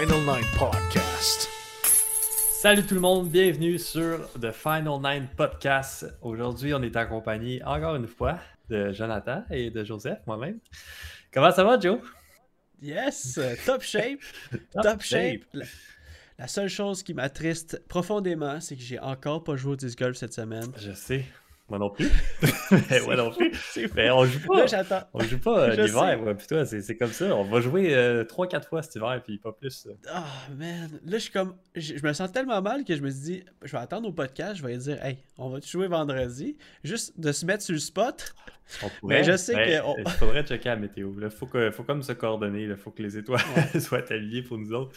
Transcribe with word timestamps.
Final 0.00 0.20
Nine 0.20 0.46
Podcast. 0.58 1.46
Salut 2.62 2.86
tout 2.86 2.94
le 2.94 3.02
monde, 3.02 3.28
bienvenue 3.28 3.78
sur 3.78 4.30
The 4.40 4.50
Final 4.50 4.98
Nine 5.02 5.28
Podcast. 5.36 6.06
Aujourd'hui, 6.22 6.72
on 6.72 6.80
est 6.80 6.96
accompagné 6.96 7.62
encore 7.64 7.96
une 7.96 8.06
fois 8.06 8.38
de 8.70 8.92
Jonathan 8.92 9.44
et 9.50 9.68
de 9.70 9.84
Joseph, 9.84 10.20
moi-même. 10.26 10.58
Comment 11.30 11.50
ça 11.50 11.64
va, 11.64 11.78
Joe? 11.78 11.98
Yes, 12.80 13.38
top 13.66 13.82
shape, 13.82 14.20
top, 14.82 15.02
shape. 15.02 15.42
La, 15.52 15.66
la 16.38 16.48
seule 16.48 16.70
chose 16.70 17.02
qui 17.02 17.12
m'attriste 17.12 17.86
profondément, 17.86 18.58
c'est 18.58 18.76
que 18.76 18.82
j'ai 18.82 18.98
encore 19.00 19.44
pas 19.44 19.56
joué 19.56 19.72
au 19.72 19.76
disc 19.76 19.98
golf 19.98 20.16
cette 20.16 20.32
semaine. 20.32 20.72
Je 20.78 20.92
sais. 20.92 21.26
Moi 21.70 21.78
non 21.78 21.88
plus. 21.90 22.10
Mais 22.90 23.00
moi 23.00 23.16
non 23.16 23.30
plus. 23.30 23.52
Mais 23.94 24.10
on 24.10 24.24
joue 24.24 24.40
pas. 24.46 24.66
Là. 24.66 25.08
On 25.14 25.20
joue 25.20 25.38
pas 25.38 25.60
euh, 25.70 25.76
l'hiver, 25.76 26.18
moi, 26.20 26.34
toi, 26.34 26.66
c'est 26.66 26.96
comme 26.96 27.12
ça. 27.12 27.34
On 27.36 27.44
va 27.44 27.60
jouer 27.60 27.94
euh, 27.94 28.24
3-4 28.24 28.68
fois 28.68 28.82
cet 28.82 28.96
hiver, 28.96 29.20
puis 29.24 29.38
pas 29.38 29.52
plus. 29.52 29.86
Ah, 30.08 30.24
man. 30.58 30.90
Là, 31.04 31.12
je 31.12 31.18
suis 31.18 31.30
comme. 31.32 31.54
Je, 31.76 31.96
je 31.96 32.04
me 32.06 32.12
sens 32.12 32.30
tellement 32.32 32.60
mal 32.60 32.84
que 32.84 32.96
je 32.96 33.00
me 33.02 33.08
suis 33.10 33.20
dit, 33.20 33.44
je 33.62 33.70
vais 33.72 33.78
attendre 33.78 34.08
au 34.08 34.12
podcast, 34.12 34.56
je 34.56 34.66
vais 34.66 34.76
dire, 34.76 35.02
hey, 35.04 35.18
on 35.38 35.48
va 35.48 35.60
jouer 35.60 35.86
vendredi. 35.86 36.56
Juste 36.82 37.18
de 37.20 37.30
se 37.32 37.46
mettre 37.46 37.62
sur 37.62 37.72
le 37.74 37.78
spot. 37.80 38.34
On 38.82 38.88
Mais 39.08 39.22
je 39.24 39.36
sais 39.36 39.54
mais 39.54 39.78
que 39.78 39.84
on- 39.84 39.96
Il 39.98 40.10
faudrait 40.10 40.42
checker 40.44 40.68
la 40.70 40.76
météo. 40.76 41.12
Il 41.20 41.30
faut, 41.30 41.46
que, 41.46 41.70
faut 41.70 41.82
comme 41.84 42.02
se 42.02 42.12
coordonner. 42.12 42.64
Il 42.64 42.76
faut 42.76 42.90
que 42.90 43.02
les 43.02 43.16
étoiles 43.16 43.40
soient 43.80 44.10
alignées 44.12 44.42
pour 44.42 44.58
nous 44.58 44.72
autres. 44.72 44.96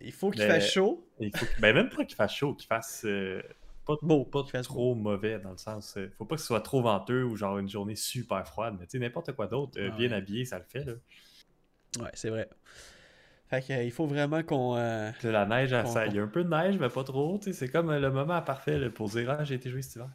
Il 0.00 0.12
faut 0.12 0.30
qu'il 0.30 0.42
fasse 0.42 0.70
chaud. 0.72 1.06
Il 1.20 1.30
faut 1.36 1.44
que- 1.46 1.60
ben, 1.60 1.74
même 1.74 1.88
pas 1.90 2.04
qu'il 2.04 2.16
fasse 2.16 2.32
chaud, 2.34 2.54
qu'il 2.54 2.66
fasse 2.66 3.02
euh, 3.04 3.40
pas, 3.86 3.94
Beau, 4.02 4.24
pas 4.24 4.42
trop 4.62 4.94
mauvais 4.94 5.38
dans 5.38 5.50
le 5.52 5.56
sens. 5.58 5.94
euh, 5.96 6.10
faut 6.18 6.24
pas 6.24 6.34
que 6.36 6.40
ce 6.40 6.46
soit 6.46 6.60
trop 6.60 6.82
venteux 6.82 7.24
ou 7.24 7.36
genre 7.36 7.58
une 7.58 7.68
journée 7.68 7.96
super 7.96 8.46
froide. 8.46 8.76
Mais 8.78 8.86
tu 8.86 8.92
sais, 8.92 8.98
n'importe 8.98 9.32
quoi 9.32 9.46
d'autre, 9.46 9.78
euh, 9.78 9.90
Ah 9.92 9.96
bien 9.96 10.08
ouais. 10.10 10.16
habillé, 10.16 10.44
ça 10.44 10.58
le 10.58 10.64
fait. 10.64 10.84
Là. 10.84 10.92
Ouais, 12.00 12.10
c'est 12.14 12.30
vrai. 12.30 12.48
Fait 13.48 13.60
que, 13.60 13.72
euh, 13.72 13.84
il 13.84 13.92
faut 13.92 14.06
vraiment 14.06 14.42
qu'on. 14.42 14.74
là, 14.76 15.12
la 15.22 15.46
neige, 15.46 15.70
Bon, 15.70 15.86
ça- 15.92 16.06
il 16.06 16.14
y 16.14 16.18
a 16.18 16.22
un 16.22 16.28
peu 16.28 16.42
de 16.44 16.48
neige, 16.48 16.76
mais 16.80 16.88
pas 16.88 17.04
trop. 17.04 17.38
C'est 17.52 17.68
comme 17.68 17.92
le 17.92 18.10
moment 18.10 18.40
parfait 18.42 18.78
là, 18.78 18.88
pour 18.90 19.08
dire 19.10 19.30
Ah, 19.30 19.44
j'ai 19.44 19.54
été 19.56 19.70
joué 19.70 19.82
cet 19.82 19.96
hiver. 19.96 20.08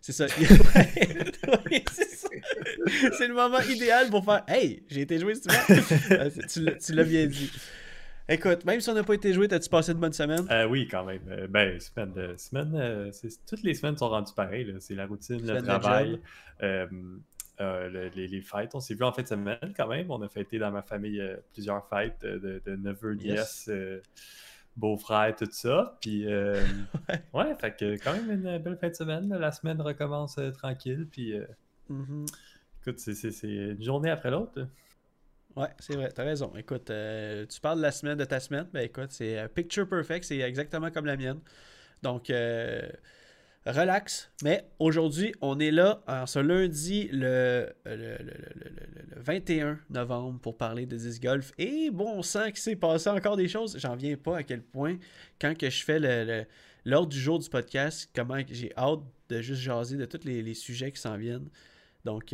C'est 0.00 0.12
ça. 0.12 0.26
C'est 1.92 2.08
ça. 2.10 2.28
C'est 3.16 3.26
le 3.28 3.34
moment 3.34 3.60
idéal 3.60 4.10
pour 4.10 4.24
faire 4.24 4.44
Hey, 4.48 4.84
j'ai 4.88 5.00
été 5.02 5.18
joué 5.18 5.34
cet 5.34 5.46
hiver. 5.46 6.30
Tu 6.84 6.92
l'as 6.92 7.04
bien 7.04 7.26
dit. 7.26 7.50
Écoute, 8.28 8.64
même 8.64 8.80
si 8.80 8.88
on 8.88 8.94
n'a 8.94 9.04
pas 9.04 9.12
été 9.14 9.34
joué, 9.34 9.48
t'as-tu 9.48 9.68
passé 9.68 9.92
une 9.92 9.98
bonne 9.98 10.12
semaine? 10.14 10.46
Euh, 10.50 10.66
oui, 10.66 10.88
quand 10.88 11.04
même. 11.04 11.20
Euh, 11.28 11.46
ben, 11.46 11.78
semaine, 11.78 12.12
euh, 12.16 12.36
semaine 12.38 12.72
euh, 12.74 13.10
toutes 13.46 13.62
les 13.62 13.74
semaines 13.74 13.98
sont 13.98 14.08
rendues 14.08 14.32
pareilles. 14.34 14.74
C'est 14.80 14.94
la 14.94 15.06
routine, 15.06 15.40
Semaine 15.40 15.56
le 15.56 15.60
de 15.60 15.66
travail, 15.66 16.20
le- 16.60 18.10
les, 18.16 18.26
les 18.26 18.40
fêtes. 18.40 18.74
On 18.74 18.80
s'est 18.80 18.94
vu 18.94 19.04
en 19.04 19.12
fin 19.12 19.22
de 19.22 19.28
semaine 19.28 19.74
quand 19.76 19.88
même. 19.88 20.10
On 20.10 20.22
a 20.22 20.28
fêté 20.28 20.58
dans 20.58 20.70
ma 20.70 20.80
famille 20.82 21.22
plusieurs 21.52 21.86
fêtes 21.88 22.22
de, 22.22 22.62
de 22.64 22.76
neveux, 22.76 23.14
Yes. 23.16 23.24
nièces, 23.24 23.68
euh, 23.68 24.00
beaux-frères, 24.74 25.36
tout 25.36 25.48
ça. 25.50 25.98
Puis, 26.00 26.26
Ouais. 27.08 27.22
ouais, 27.34 27.54
fait 27.60 27.76
que 27.76 27.94
quand 28.02 28.14
même 28.14 28.30
une 28.30 28.58
belle 28.58 28.78
fin 28.78 28.88
de 28.88 28.94
semaine. 28.94 29.28
La 29.38 29.52
semaine 29.52 29.82
recommence 29.82 30.40
tranquille. 30.54 31.06
Puis, 31.10 31.34
Mhm. 31.90 32.24
écoute, 32.80 32.98
c'est 33.00 33.42
une 33.46 33.82
journée 33.82 34.08
après 34.08 34.30
l'autre. 34.30 34.66
Ouais, 35.56 35.68
c'est 35.78 35.94
vrai, 35.94 36.10
t'as 36.12 36.24
raison. 36.24 36.52
Écoute, 36.56 36.90
euh, 36.90 37.46
tu 37.46 37.60
parles 37.60 37.78
de 37.78 37.82
la 37.82 37.92
semaine 37.92 38.18
de 38.18 38.24
ta 38.24 38.40
semaine, 38.40 38.66
ben 38.72 38.80
écoute, 38.84 39.10
c'est 39.10 39.38
euh, 39.38 39.46
picture 39.48 39.88
perfect, 39.88 40.24
c'est 40.24 40.40
exactement 40.40 40.90
comme 40.90 41.06
la 41.06 41.16
mienne. 41.16 41.38
Donc, 42.02 42.28
euh, 42.30 42.82
relax. 43.64 44.30
Mais 44.42 44.68
aujourd'hui, 44.80 45.32
on 45.40 45.60
est 45.60 45.70
là 45.70 46.02
ce 46.26 46.40
lundi, 46.40 47.08
le, 47.12 47.72
le, 47.86 47.94
le- 47.96 48.16
le- 48.18 48.54
le- 48.56 49.16
le 49.16 49.20
21 49.22 49.78
novembre, 49.90 50.40
pour 50.40 50.56
parler 50.56 50.86
de 50.86 50.96
disc 50.96 51.22
golf. 51.22 51.52
Et 51.56 51.90
bon, 51.90 52.14
on 52.18 52.22
sent 52.22 52.46
qu'il 52.52 52.60
s'est 52.60 52.76
passé 52.76 53.08
encore 53.10 53.36
des 53.36 53.48
choses. 53.48 53.78
J'en 53.78 53.94
viens 53.94 54.16
pas 54.16 54.38
à 54.38 54.42
quel 54.42 54.60
point, 54.62 54.96
quand 55.40 55.56
que 55.56 55.70
je 55.70 55.84
fais 55.84 56.00
le- 56.00 56.44
l'ordre 56.84 57.08
du 57.08 57.18
jour 57.20 57.38
du 57.38 57.48
podcast, 57.48 58.10
comment 58.14 58.38
j'ai 58.50 58.72
hâte 58.76 59.00
de 59.28 59.40
juste 59.40 59.62
jaser 59.62 59.96
de 59.96 60.04
tous 60.04 60.24
les, 60.26 60.42
les 60.42 60.54
sujets 60.54 60.90
qui 60.92 61.00
s'en 61.00 61.16
viennent. 61.16 61.48
Donc, 62.04 62.32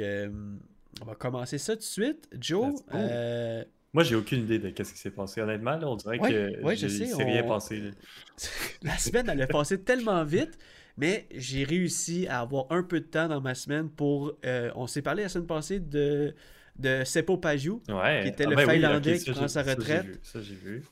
on 1.02 1.04
va 1.04 1.14
commencer 1.14 1.58
ça 1.58 1.74
tout 1.74 1.78
de 1.80 1.84
suite. 1.84 2.28
Joe, 2.38 2.74
euh, 2.94 3.64
Moi, 3.92 4.04
j'ai 4.04 4.14
aucune 4.16 4.40
idée 4.42 4.58
de 4.58 4.68
ce 4.84 4.92
qui 4.92 4.98
s'est 4.98 5.10
passé. 5.10 5.40
Honnêtement, 5.40 5.76
là, 5.76 5.88
on 5.88 5.96
dirait 5.96 6.18
Ouais, 6.20 6.30
que 6.30 6.62
ouais, 6.62 6.76
je 6.76 6.88
sais, 6.88 7.06
s'est 7.06 7.24
rien 7.24 7.44
on- 7.44 7.48
passé. 7.48 7.90
la 8.82 8.96
semaine, 8.98 9.28
elle 9.28 9.42
a 9.42 9.46
passé 9.46 9.80
tellement 9.80 10.24
vite, 10.24 10.58
mais 10.96 11.26
j'ai 11.34 11.64
réussi 11.64 12.26
à 12.28 12.40
avoir 12.40 12.66
un 12.70 12.82
peu 12.82 13.00
de 13.00 13.06
temps 13.06 13.28
dans 13.28 13.40
ma 13.40 13.54
semaine 13.54 13.88
pour. 13.88 14.32
euh, 14.44 14.70
on 14.74 14.86
s'est 14.86 15.02
parlé 15.02 15.22
la 15.24 15.28
semaine 15.28 15.46
passée 15.46 15.80
de, 15.80 16.34
de 16.78 17.02
Seppo 17.04 17.36
Pajou. 17.38 17.82
Ouais. 17.88 18.20
qui 18.22 18.28
était 18.28 18.44
Ah 18.46 18.50
le 18.50 18.56
ben 18.56 18.66
oui, 18.68 18.74
Finlandais 18.74 19.18
qui 19.18 19.30
prend 19.30 19.48
sa 19.48 19.62
retraite. 19.62 20.18
Ça, 20.22 20.40
j'ai 20.42 20.54
vu. 20.54 20.82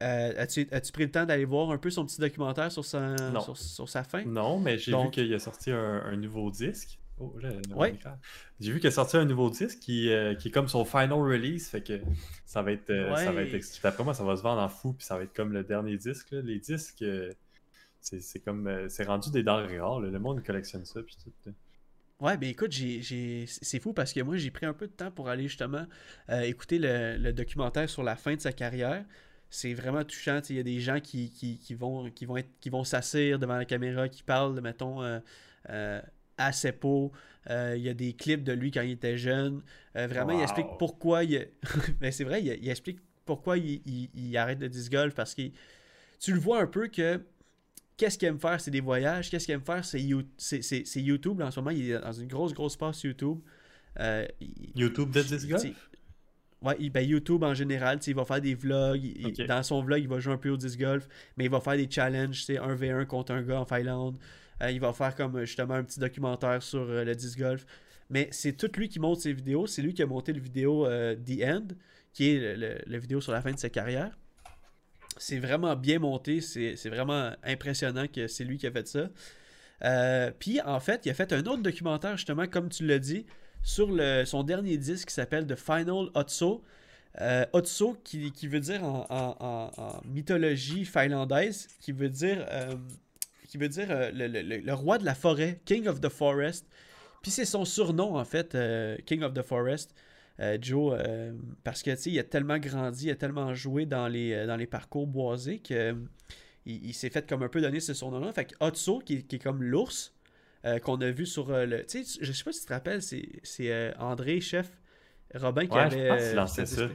Euh, 0.00 0.32
As-tu 0.38 0.68
as 0.70 0.80
pris 0.92 1.02
le 1.04 1.10
temps 1.10 1.26
d'aller 1.26 1.44
voir 1.44 1.72
un 1.72 1.78
peu 1.78 1.90
son 1.90 2.06
petit 2.06 2.20
documentaire 2.20 2.70
sur 2.70 2.84
sa, 2.84 3.16
sur, 3.42 3.56
sur 3.56 3.88
sa 3.88 4.04
fin? 4.04 4.24
Non, 4.24 4.60
mais 4.60 4.78
j'ai 4.78 4.92
vu 4.92 5.10
qu'il 5.10 5.34
a 5.34 5.38
sorti 5.40 5.72
un, 5.72 6.02
un 6.04 6.16
nouveau 6.16 6.50
disque. 6.52 6.98
Oh, 7.20 7.34
là, 7.40 7.50
Ouais. 7.74 7.98
J'ai 8.60 8.72
vu 8.72 8.78
qu'il 8.80 8.88
a 8.88 8.90
sorti 8.92 9.16
un 9.16 9.24
nouveau 9.24 9.50
disque 9.50 9.78
qui, 9.80 10.10
euh, 10.10 10.34
qui 10.34 10.48
est 10.48 10.50
comme 10.50 10.68
son 10.68 10.84
final 10.84 11.12
release. 11.20 11.68
Fait 11.68 11.82
que 11.82 12.00
ça 12.46 12.62
va 12.62 12.72
être. 12.72 12.90
euh, 12.90 13.14
ça 13.16 13.32
va 13.32 13.42
être 13.42 13.80
D'après 13.82 14.04
moi, 14.04 14.14
ça 14.14 14.24
va 14.24 14.36
se 14.36 14.42
vendre 14.42 14.60
en 14.60 14.68
fou. 14.68 14.92
Puis 14.92 15.04
ça 15.06 15.16
va 15.16 15.24
être 15.24 15.34
comme 15.34 15.52
le 15.52 15.64
dernier 15.64 15.96
disque. 15.96 16.30
là. 16.30 16.40
Les 16.42 16.58
disques, 16.58 17.02
euh, 17.02 17.32
c'est 18.00 18.38
comme. 18.44 18.66
euh, 18.68 18.88
c'est 18.88 19.04
rendu 19.04 19.30
des 19.30 19.42
denrées 19.42 19.80
rares. 19.80 20.00
là. 20.00 20.10
Le 20.10 20.18
monde 20.18 20.44
collectionne 20.44 20.84
ça. 20.84 21.02
Puis 21.02 21.16
tout. 21.22 21.52
Ouais, 22.20 22.36
ben 22.36 22.48
écoute, 22.50 22.72
c'est 22.72 23.78
fou 23.80 23.92
parce 23.92 24.12
que 24.12 24.20
moi, 24.20 24.36
j'ai 24.36 24.50
pris 24.50 24.66
un 24.66 24.72
peu 24.74 24.86
de 24.88 24.92
temps 24.92 25.10
pour 25.12 25.28
aller 25.28 25.46
justement 25.46 25.86
écouter 26.28 26.78
le, 26.80 27.16
le 27.16 27.32
documentaire 27.32 27.88
sur 27.88 28.02
la 28.02 28.16
fin 28.16 28.34
de 28.34 28.40
sa 28.40 28.52
carrière. 28.52 29.04
C'est 29.50 29.72
vraiment 29.72 30.04
touchant. 30.04 30.40
Il 30.50 30.56
y 30.56 30.58
a 30.58 30.64
des 30.64 30.80
gens 30.80 30.98
qui, 31.00 31.30
qui, 31.30 31.58
qui 31.58 31.74
vont, 31.74 32.10
qui 32.10 32.26
vont, 32.26 32.36
être, 32.36 32.50
qui 32.60 32.70
vont 32.70 32.82
s'asseoir 32.84 33.38
devant 33.38 33.56
la 33.56 33.64
caméra, 33.64 34.08
qui 34.08 34.22
parlent, 34.24 34.60
mettons, 34.60 35.00
euh, 35.70 36.00
à 36.38 36.52
Seppo. 36.52 37.12
Euh, 37.50 37.74
il 37.76 37.82
y 37.82 37.88
a 37.88 37.94
des 37.94 38.12
clips 38.12 38.42
de 38.44 38.52
lui 38.52 38.70
quand 38.70 38.82
il 38.82 38.90
était 38.92 39.16
jeune. 39.16 39.62
Euh, 39.96 40.06
vraiment, 40.06 40.32
il 40.32 40.42
explique 40.42 40.66
pourquoi 40.78 41.24
il... 41.24 41.48
Mais 42.00 42.10
c'est 42.12 42.24
vrai, 42.24 42.42
il, 42.42 42.58
il 42.62 42.68
explique 42.68 42.98
pourquoi 43.24 43.58
il, 43.58 43.80
il- 43.86 44.10
il 44.14 44.36
arrête 44.36 44.60
le 44.60 44.68
disc 44.68 44.90
golf 44.92 45.14
parce 45.14 45.34
que 45.34 45.42
tu 46.20 46.32
le 46.32 46.38
vois 46.40 46.60
un 46.62 46.66
peu 46.66 46.88
que 46.88 47.20
qu'est-ce 47.96 48.18
qu'il 48.18 48.28
aime 48.28 48.38
faire, 48.40 48.60
c'est 48.60 48.70
des 48.70 48.80
voyages. 48.80 49.30
Qu'est-ce 49.30 49.46
qu'il 49.46 49.54
aime 49.54 49.64
faire, 49.64 49.84
c'est 49.84 50.00
You- 50.00 50.22
c'est- 50.36 50.62
c'est- 50.62 50.84
c'est 50.86 51.00
YouTube. 51.02 51.40
En 51.42 51.50
ce 51.50 51.60
moment, 51.60 51.70
il 51.70 51.90
est 51.90 51.98
dans 52.00 52.12
une 52.12 52.28
grosse, 52.28 52.52
grosse 52.52 52.76
passe 52.76 53.02
YouTube. 53.02 53.38
Euh, 54.00 54.26
YouTube 54.74 55.10
de 55.10 55.22
disc 55.22 55.48
golf? 55.48 55.90
Ouais, 56.60 56.76
il- 56.80 56.90
ben, 56.90 57.06
YouTube 57.06 57.44
en 57.44 57.54
général, 57.54 58.00
il 58.06 58.14
va 58.14 58.24
faire 58.24 58.40
des 58.40 58.54
vlogs. 58.54 59.02
il-. 59.02 59.46
Dans 59.46 59.62
son 59.62 59.82
vlog, 59.82 60.00
il 60.00 60.08
va 60.08 60.18
jouer 60.18 60.34
un 60.34 60.38
peu 60.38 60.50
au 60.50 60.56
disc 60.56 60.78
golf, 60.78 61.08
mais 61.36 61.44
il 61.44 61.50
va 61.50 61.60
faire 61.60 61.76
des 61.76 61.88
challenges, 61.88 62.42
c'est 62.44 62.58
1v1 62.58 63.06
contre 63.06 63.32
un 63.32 63.42
gars 63.42 63.60
en 63.60 63.64
Finlande. 63.64 64.16
Euh, 64.62 64.70
il 64.70 64.80
va 64.80 64.92
faire 64.92 65.14
comme 65.14 65.36
euh, 65.36 65.44
justement 65.44 65.74
un 65.74 65.84
petit 65.84 66.00
documentaire 66.00 66.62
sur 66.62 66.80
euh, 66.80 67.04
le 67.04 67.14
disc 67.14 67.38
golf. 67.38 67.64
Mais 68.10 68.28
c'est 68.32 68.54
tout 68.56 68.70
lui 68.76 68.88
qui 68.88 68.98
monte 68.98 69.20
ses 69.20 69.32
vidéos. 69.32 69.66
C'est 69.66 69.82
lui 69.82 69.94
qui 69.94 70.02
a 70.02 70.06
monté 70.06 70.32
le 70.32 70.40
vidéo 70.40 70.86
euh, 70.86 71.14
The 71.14 71.42
End, 71.44 71.66
qui 72.12 72.30
est 72.30 72.56
le, 72.56 72.98
vidéo 72.98 73.20
sur 73.20 73.32
la 73.32 73.42
fin 73.42 73.52
de 73.52 73.58
sa 73.58 73.68
carrière. 73.68 74.18
C'est 75.16 75.38
vraiment 75.38 75.76
bien 75.76 75.98
monté. 75.98 76.40
C'est 76.40 76.76
c'est 76.76 76.88
vraiment 76.88 77.32
impressionnant 77.44 78.06
que 78.08 78.26
c'est 78.26 78.44
lui 78.44 78.56
qui 78.56 78.66
a 78.66 78.72
fait 78.72 78.88
ça. 78.88 80.32
Puis 80.38 80.60
en 80.62 80.80
fait, 80.80 81.06
il 81.06 81.10
a 81.10 81.14
fait 81.14 81.32
un 81.32 81.44
autre 81.44 81.62
documentaire, 81.62 82.16
justement, 82.16 82.46
comme 82.46 82.68
tu 82.68 82.86
l'as 82.86 82.98
dit, 82.98 83.26
sur 83.62 83.88
son 84.26 84.42
dernier 84.42 84.76
disque 84.76 85.08
qui 85.08 85.14
s'appelle 85.14 85.46
The 85.46 85.56
Final 85.56 86.10
Otso. 86.14 86.64
Euh, 87.20 87.44
Otso, 87.52 87.96
qui, 88.04 88.30
veut 88.46 88.60
dire 88.60 88.84
en, 88.84 90.00
mythologie 90.04 90.84
finlandaise, 90.84 91.68
qui 91.80 91.92
veut 91.92 92.08
dire, 92.08 92.46
euh, 92.50 92.74
euh, 93.56 94.10
le, 94.12 94.72
roi 94.72 94.98
de 94.98 95.04
la 95.04 95.14
forêt, 95.14 95.60
King 95.64 95.88
of 95.88 96.00
the 96.00 96.08
Forest. 96.08 96.66
Puis 97.22 97.30
c'est 97.30 97.44
son 97.44 97.64
surnom, 97.64 98.16
en 98.16 98.24
fait, 98.24 98.56
King 99.04 99.22
of 99.22 99.34
the 99.34 99.42
Forest. 99.42 99.94
Joe, 100.60 100.96
parce 101.64 101.82
que 101.82 101.90
il 102.08 102.16
a 102.20 102.22
tellement 102.22 102.58
grandi, 102.58 103.06
il 103.06 103.10
a 103.10 103.16
tellement 103.16 103.54
joué 103.54 103.86
dans 103.86 104.06
les, 104.06 104.66
parcours 104.70 105.08
boisés 105.08 105.58
que 105.58 105.96
il, 106.64 106.94
s'est 106.94 107.10
fait 107.10 107.28
comme 107.28 107.42
un 107.42 107.48
peu 107.48 107.60
donner 107.60 107.80
ce 107.80 107.92
surnom-là. 107.94 108.32
Fait 108.32 108.44
que 108.44 108.54
Otso, 108.60 109.00
qui 109.00 109.14
est 109.28 109.42
comme 109.42 109.64
l'ours, 109.64 110.14
euh, 110.64 110.78
qu'on 110.78 111.00
a 111.00 111.10
vu 111.10 111.26
sur 111.26 111.50
euh, 111.50 111.66
le. 111.66 111.84
Tu 111.86 112.04
sais, 112.04 112.18
je 112.20 112.32
sais 112.32 112.44
pas 112.44 112.52
si 112.52 112.60
tu 112.60 112.66
te 112.66 112.72
rappelles, 112.72 113.02
c'est 113.02 113.28
c'est, 113.42 113.70
euh, 113.72 113.92
André, 113.98 114.40
chef 114.40 114.70
Robin, 115.34 115.66
qui 115.66 115.72
Ouais, 115.74 115.80
avait. 115.80 116.30
je 116.30 116.34
pense 116.36 116.64
ça. 116.64 116.88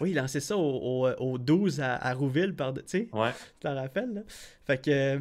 Oui, 0.00 0.10
il 0.10 0.16
lançait 0.16 0.40
ça 0.40 0.56
au, 0.56 1.06
au, 1.06 1.10
au 1.18 1.38
12 1.38 1.80
à, 1.80 1.94
à 1.96 2.14
Rouville, 2.14 2.54
par, 2.54 2.72
tu 2.72 2.82
sais. 2.86 3.08
Ouais. 3.12 3.32
Tu 3.32 3.60
t'en 3.60 3.74
rappelles, 3.74 4.14
là? 4.14 4.20
Fait 4.66 4.80
que 4.82 5.20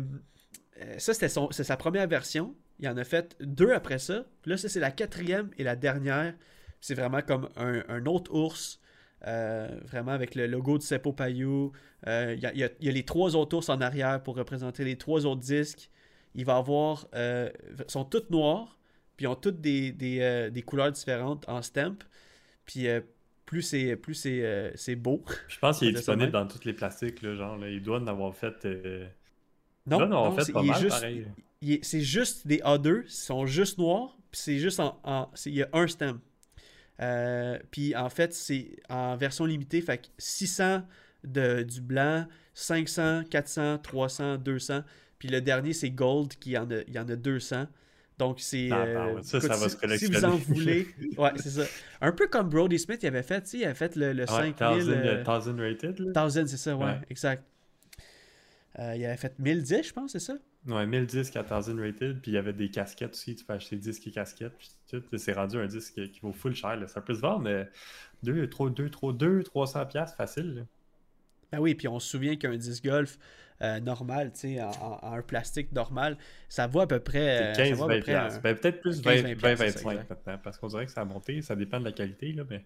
ça, 0.98 1.14
c'était 1.14 1.30
son- 1.30 1.52
c'est 1.52 1.64
sa 1.66 1.76
première 1.78 2.08
version. 2.08 2.56
Il 2.80 2.88
en 2.88 2.96
a 2.96 3.04
fait 3.04 3.36
deux 3.42 3.72
après 3.74 4.00
ça. 4.00 4.24
Puis 4.42 4.52
là, 4.52 4.58
ça, 4.58 4.70
c'est 4.70 4.80
la 4.80 4.92
quatrième 4.92 5.50
et 5.58 5.64
la 5.64 5.76
dernière. 5.76 6.34
C'est 6.80 6.94
vraiment 6.96 7.22
comme 7.22 7.50
un, 7.58 7.84
un 7.90 8.06
autre 8.06 8.34
ours. 8.34 8.80
euh, 9.28 9.68
vraiment 9.84 10.14
avec 10.14 10.34
le 10.34 10.48
logo 10.48 10.78
de 10.78 10.84
Seppo 10.84 11.12
Payou. 11.12 11.74
Euh, 12.08 12.36
y, 12.38 12.46
y 12.58 12.70
il 12.80 12.86
y 12.86 12.90
a 12.90 12.92
les 12.94 13.04
trois 13.04 13.36
autres 13.36 13.58
ours 13.58 13.68
en 13.68 13.82
arrière 13.82 14.24
pour 14.24 14.38
représenter 14.38 14.86
les 14.86 14.98
trois 14.98 15.26
autres 15.26 15.42
disques. 15.42 15.90
Il 16.36 16.46
va 16.46 16.58
avoir. 16.58 17.08
euh, 17.16 17.50
ils 17.78 17.92
sont 17.92 18.06
toutes 18.06 18.30
noires. 18.30 18.78
Puis 19.18 19.26
ils 19.26 19.28
ont 19.28 19.36
toutes 19.36 19.60
des, 19.62 19.92
des, 19.92 20.20
euh, 20.22 20.50
des 20.50 20.62
couleurs 20.62 20.92
différentes 20.92 21.48
en 21.50 21.62
stamp. 21.62 21.98
Puis 22.66 22.88
euh, 22.88 23.02
plus 23.46 23.62
c'est 23.64 23.96
plus 23.96 24.14
c'est 24.14 24.72
c'est 24.76 24.96
beau. 24.96 25.24
Je 25.48 25.58
pense 25.60 25.80
qu'il 25.80 25.88
est 25.90 25.92
disponible 25.98 26.32
dans 26.32 26.48
tous 26.48 26.64
les 26.66 26.74
plastiques, 26.74 27.22
là, 27.22 27.34
genre, 27.36 27.58
là, 27.58 27.70
il 27.70 27.82
doit 27.82 28.00
en 28.00 28.08
avoir 28.08 28.34
fait. 28.36 28.66
Non, 29.88 30.08
non, 30.08 30.32
fait 30.36 30.44
c'est- 30.46 30.52
pas 30.54 30.62
mal, 30.64 30.80
juste- 30.80 31.04
c'est 31.82 32.02
juste 32.02 32.48
des 32.48 32.60
A2, 32.60 33.04
ils 33.06 33.10
sont 33.12 33.46
juste 33.46 33.78
noirs, 33.80 34.16
puis 34.32 34.40
c'est 34.40 34.58
juste 34.60 34.80
en. 34.80 35.32
il 35.46 35.56
y 35.56 35.64
a 35.64 35.70
un 35.74 35.88
stem. 35.88 36.20
Euh, 37.02 37.58
puis 37.72 37.96
en 37.96 38.10
fait, 38.10 38.34
c'est 38.34 38.78
en 38.90 39.16
version 39.16 39.46
limitée, 39.46 39.82
fait 39.82 39.98
que 40.00 40.08
600 40.18 40.84
de, 41.24 41.64
du 41.64 41.82
blanc, 41.82 42.28
500, 42.54 43.24
400, 43.30 43.80
300, 43.80 44.38
200. 44.38 44.84
Puis 45.20 45.28
le 45.28 45.42
dernier, 45.42 45.74
c'est 45.74 45.92
Gold, 45.92 46.36
qui 46.36 46.58
en 46.58 46.70
a, 46.72 46.82
il 46.88 46.94
y 46.94 47.00
en 47.00 47.08
a 47.08 47.16
200. 47.16 47.68
Donc 48.18 48.40
c'est. 48.40 48.70
Ah, 48.72 48.84
euh, 48.84 49.14
ouais, 49.16 49.24
ça, 49.24 49.40
ça 49.40 49.56
va 49.56 49.70
si, 49.70 49.78
se 49.78 49.98
si 50.06 50.12
vous 50.12 50.26
en 50.26 50.36
voulez. 50.36 50.88
Ouais, 51.18 51.32
c'est 51.38 51.50
ça. 51.50 51.64
Un 52.02 52.12
peu 52.12 52.28
comme 52.28 52.50
Brody 52.50 52.78
Smith, 52.78 53.00
il 53.02 53.08
avait 53.08 53.24
fait, 53.24 53.42
tu 53.42 53.50
sais, 53.50 53.58
il 53.60 53.66
avait 53.66 53.74
fait 53.76 53.96
le, 53.96 54.12
le 54.14 54.24
Ouais, 54.24 54.54
5000. 54.56 54.86
1000 54.86 54.94
euh, 54.94 55.24
1000 55.54 55.62
rated, 55.62 56.00
là. 56.00 56.26
1000, 56.26 56.48
c'est 56.48 56.58
ça, 56.58 56.76
ouais, 56.76 56.86
Ouais. 56.86 57.00
exact. 57.10 57.44
Euh, 58.78 58.96
il 58.96 59.06
avait 59.06 59.18
fait 59.18 59.38
1010, 59.40 59.88
je 59.88 59.94
pense, 59.94 60.12
c'est 60.12 60.20
ça? 60.20 60.36
Ouais, 60.68 60.86
1000 60.86 61.06
disques 61.06 61.36
à 61.38 61.44
1000 61.44 61.80
rated, 61.82 62.20
puis 62.22 62.32
il 62.32 62.34
y 62.34 62.38
avait 62.38 62.54
des 62.54 62.70
casquettes 62.70 63.14
aussi, 63.14 63.36
tu 63.36 63.46
peux 63.46 63.54
acheter 63.54 63.78
disques 63.78 64.06
et 64.08 64.12
casquettes, 64.12 64.58
puis 64.58 64.70
tout. 64.90 65.02
C'est 65.18 65.34
rendu 65.34 65.58
un 65.58 65.68
disque 65.68 65.96
qui 66.12 66.20
vaut 66.22 66.34
full 66.34 66.54
cher, 66.54 66.76
là. 66.76 66.88
Ça 66.88 67.02
peut 67.02 67.14
se 67.14 67.22
vendre, 67.22 67.40
mais 67.42 67.70
2, 68.24 68.48
3, 68.50 68.70
2, 68.70 68.90
3, 68.90 69.14
2, 69.14 69.44
300 69.44 69.86
piastres 69.86 70.18
facile, 70.18 70.56
là. 70.56 70.62
Ben 71.52 71.60
oui, 71.60 71.76
puis 71.76 71.88
on 71.88 72.00
se 72.00 72.08
souvient 72.10 72.36
qu'un 72.36 72.56
disc 72.58 72.84
golf 72.84 73.18
euh, 73.62 73.80
normal, 73.82 74.32
tu 74.34 74.40
sais, 74.56 74.62
en, 74.62 74.70
en- 74.70 75.00
en 75.02 75.14
un 75.14 75.22
plastique 75.22 75.72
normal, 75.74 76.18
ça 76.48 76.68
vaut 76.68 76.80
à 76.82 76.88
peu 76.88 77.00
près. 77.02 77.54
C'est 77.56 77.62
euh, 77.62 77.70
ça 77.70 77.76
vaut 77.76 77.84
à 77.86 77.88
15-20 77.88 77.96
peu 77.96 78.00
près 78.00 78.12
piastres. 78.14 78.38
un- 78.40 78.42
Ben, 78.42 78.56
peut-être 78.56 78.82
plus 78.82 79.02
15, 79.02 79.22
20, 79.22 79.22
20 79.22 79.36
piastres, 79.36 79.44
20, 79.44 79.56
c'est 79.58 79.58
ça, 79.58 79.66
25 79.80 79.92
exact. 79.92 80.10
maintenant, 80.10 80.40
parce 80.44 80.58
qu'on 80.58 80.68
dirait 80.68 80.86
que 80.86 80.92
ça 80.92 81.02
a 81.02 81.06
monté, 81.06 81.42
ça 81.42 81.56
dépend 81.56 81.80
de 81.80 81.86
la 81.86 81.92
qualité, 81.92 82.32
là, 82.32 82.44
mais 82.50 82.64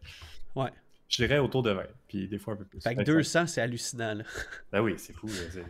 Ouais. 0.55 0.69
je 1.09 1.17
dirais 1.23 1.39
autour 1.39 1.63
de 1.63 1.71
20, 1.71 1.83
puis 2.07 2.27
des 2.27 2.37
fois 2.37 2.53
un 2.53 2.57
peu 2.57 2.65
plus. 2.65 2.79
Fait 2.81 2.91
que 2.93 2.99
25. 2.99 3.05
200, 3.15 3.47
c'est 3.47 3.61
hallucinant. 3.61 4.13
là. 4.13 4.23
Ben 4.71 4.81
oui, 4.81 4.93
c'est 4.97 5.13
fou. 5.13 5.27
là, 5.27 5.63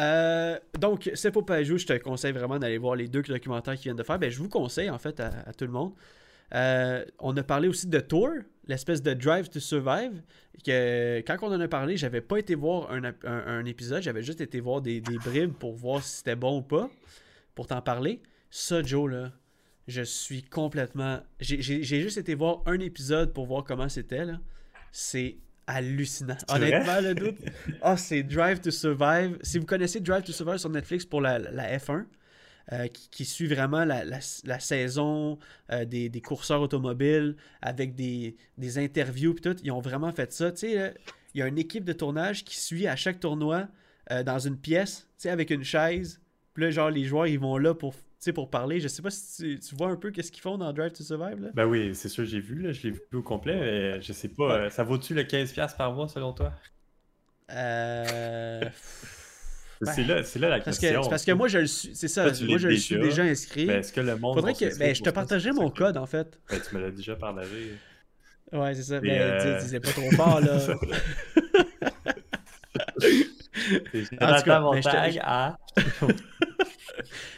Euh, 0.00 0.58
donc, 0.78 1.10
c'est 1.14 1.30
pour 1.30 1.44
pas 1.44 1.62
jouer, 1.62 1.78
je 1.78 1.86
te 1.86 1.92
conseille 1.98 2.32
vraiment 2.32 2.58
d'aller 2.58 2.78
voir 2.78 2.96
les 2.96 3.06
deux 3.06 3.22
documentaires 3.22 3.74
qu'ils 3.74 3.84
viennent 3.84 3.96
de 3.96 4.02
faire. 4.02 4.18
Ben, 4.18 4.30
je 4.30 4.38
vous 4.38 4.48
conseille, 4.48 4.88
en 4.88 4.98
fait, 4.98 5.20
à, 5.20 5.26
à 5.46 5.52
tout 5.52 5.66
le 5.66 5.72
monde. 5.72 5.92
Euh, 6.54 7.04
on 7.18 7.36
a 7.36 7.42
parlé 7.42 7.68
aussi 7.68 7.86
de 7.86 8.00
Tour, 8.00 8.30
l'espèce 8.70 9.02
de 9.02 9.12
Drive 9.12 9.50
to 9.50 9.60
Survive. 9.60 10.22
Que, 10.64 11.20
quand 11.26 11.36
on 11.42 11.52
en 11.54 11.60
a 11.60 11.68
parlé, 11.68 11.96
j'avais 11.96 12.20
pas 12.20 12.38
été 12.38 12.54
voir 12.54 12.90
un, 12.90 13.04
un- 13.04 13.12
un 13.24 13.64
épisode, 13.64 14.02
j'avais 14.02 14.22
juste 14.22 14.40
été 14.40 14.60
voir 14.60 14.80
des, 14.80 15.00
des 15.00 15.16
bribes 15.18 15.52
pour 15.52 15.74
voir 15.74 16.02
si 16.02 16.18
c'était 16.18 16.36
bon 16.36 16.58
ou 16.58 16.62
pas, 16.62 16.90
pour 17.54 17.66
t'en 17.66 17.80
parler. 17.82 18.20
Ça, 18.50 18.82
Joe, 18.82 19.10
là, 19.10 19.32
je 19.88 20.02
suis 20.02 20.42
complètement. 20.42 21.20
J'ai 21.40 21.82
juste 21.82 22.18
été 22.18 22.34
voir 22.34 22.62
un 22.66 22.78
épisode 22.80 23.32
pour 23.32 23.46
voir 23.46 23.64
comment 23.64 23.88
c'était, 23.88 24.24
là. 24.24 24.38
C'est 24.92 25.36
hallucinant. 25.66 26.36
Honnêtement, 26.48 27.00
le 27.00 27.14
doute. 27.14 27.36
Ah, 27.80 27.96
c'est 27.96 28.22
Drive 28.22 28.60
to 28.60 28.70
Survive. 28.70 29.38
Si 29.42 29.58
vous 29.58 29.66
connaissez 29.66 30.00
Drive 30.00 30.24
to 30.24 30.32
Survive 30.32 30.58
sur 30.58 30.68
Netflix 30.70 31.04
pour 31.06 31.20
la, 31.20 31.38
la 31.38 31.78
F1, 31.78 32.04
euh, 32.72 32.86
qui, 32.88 33.08
qui 33.10 33.24
suit 33.24 33.46
vraiment 33.46 33.84
la, 33.84 34.04
la- 34.04 34.18
la 34.44 34.60
saison 34.60 35.38
euh, 35.72 35.84
des, 35.84 36.08
des 36.08 36.20
courseurs 36.20 36.60
automobiles 36.60 37.36
avec 37.62 37.94
des, 37.94 38.36
des 38.58 38.78
interviews 38.78 39.32
et 39.36 39.40
tout, 39.40 39.56
ils 39.64 39.72
ont 39.72 39.80
vraiment 39.80 40.12
fait 40.12 40.32
ça. 40.32 40.52
Tu 40.52 40.58
sais, 40.70 40.94
il 41.34 41.38
y 41.40 41.42
a 41.42 41.46
une 41.46 41.58
équipe 41.58 41.84
de 41.84 41.92
tournage 41.92 42.44
qui 42.44 42.56
suit 42.58 42.86
à 42.86 42.96
chaque 42.96 43.20
tournoi 43.20 43.68
euh, 44.10 44.22
dans 44.22 44.38
une 44.38 44.56
pièce, 44.58 45.08
tu 45.16 45.22
sais, 45.22 45.30
avec 45.30 45.50
une 45.50 45.64
chaise. 45.64 46.20
Puis 46.54 46.64
là, 46.64 46.70
genre, 46.70 46.90
les 46.90 47.04
joueurs, 47.04 47.26
ils 47.28 47.38
vont 47.38 47.58
là 47.58 47.74
pour, 47.74 47.94
tu 47.94 48.00
sais, 48.18 48.32
pour 48.32 48.50
parler. 48.50 48.80
Je 48.80 48.88
sais 48.88 49.02
pas 49.02 49.10
si 49.10 49.36
tu, 49.36 49.60
tu 49.60 49.74
vois 49.76 49.88
un 49.88 49.96
peu 49.96 50.10
qu'est-ce 50.10 50.32
qu'ils 50.32 50.42
font 50.42 50.58
dans 50.58 50.72
Drive 50.72 50.92
to 50.92 51.04
Survive, 51.04 51.40
là. 51.40 51.50
Ben 51.54 51.64
oui, 51.66 51.94
c'est 51.94 52.08
sûr, 52.08 52.24
j'ai 52.24 52.40
vu, 52.40 52.60
là, 52.60 52.72
je 52.72 52.82
l'ai 52.82 52.90
vu 52.90 53.00
au 53.12 53.22
complet, 53.22 53.58
mais 53.60 54.02
je 54.02 54.12
sais 54.12 54.28
pas, 54.28 54.68
ça 54.70 54.82
vaut-tu 54.84 55.14
le 55.14 55.22
15$ 55.22 55.52
piastres 55.52 55.76
par 55.76 55.92
mois 55.92 56.08
selon 56.08 56.32
toi? 56.32 56.52
Euh... 57.50 58.60
Ben, 59.80 59.92
c'est 59.92 60.04
là, 60.04 60.22
c'est 60.24 60.38
là 60.38 60.48
la 60.50 60.60
Parce 60.60 60.78
question. 60.78 61.08
parce 61.08 61.24
que 61.24 61.32
moi, 61.32 61.48
je 61.48 61.58
le 61.58 61.66
suis. 61.66 61.94
C'est 61.94 62.08
ça. 62.08 62.24
Moi, 62.24 62.32
je 62.58 62.68
le 62.68 62.76
suis 62.76 62.96
déjà. 62.96 63.06
déjà 63.08 63.22
inscrit. 63.22 63.66
Ben, 63.66 63.78
est-ce 63.80 63.92
que 63.92 64.00
le 64.00 64.16
monde. 64.16 64.34
Faudrait 64.34 64.52
que. 64.54 64.78
Ben, 64.78 64.94
je 64.94 65.02
te 65.02 65.38
C'est 65.40 65.52
mon 65.52 65.70
code, 65.70 65.96
en 65.96 66.06
fait. 66.06 66.38
Ben, 66.50 66.60
tu 66.60 66.74
me 66.76 66.80
l'as 66.82 66.90
déjà 66.90 67.16
partagé. 67.16 67.74
Ouais, 68.52 68.74
c'est 68.74 68.82
ça. 68.82 69.00
Mais 69.00 69.18
euh, 69.20 69.58
dis- 69.58 69.64
disais 69.64 69.80
pas 69.80 69.90
trop 69.90 70.10
fort, 70.10 70.40
là. 70.40 70.58
En 74.20 74.36
tout 74.38 74.44
cas, 74.44 74.60
mon 74.60 74.74
mais 74.74 74.82
je 74.82 74.88
te- 74.88 75.18
à. 75.22 75.56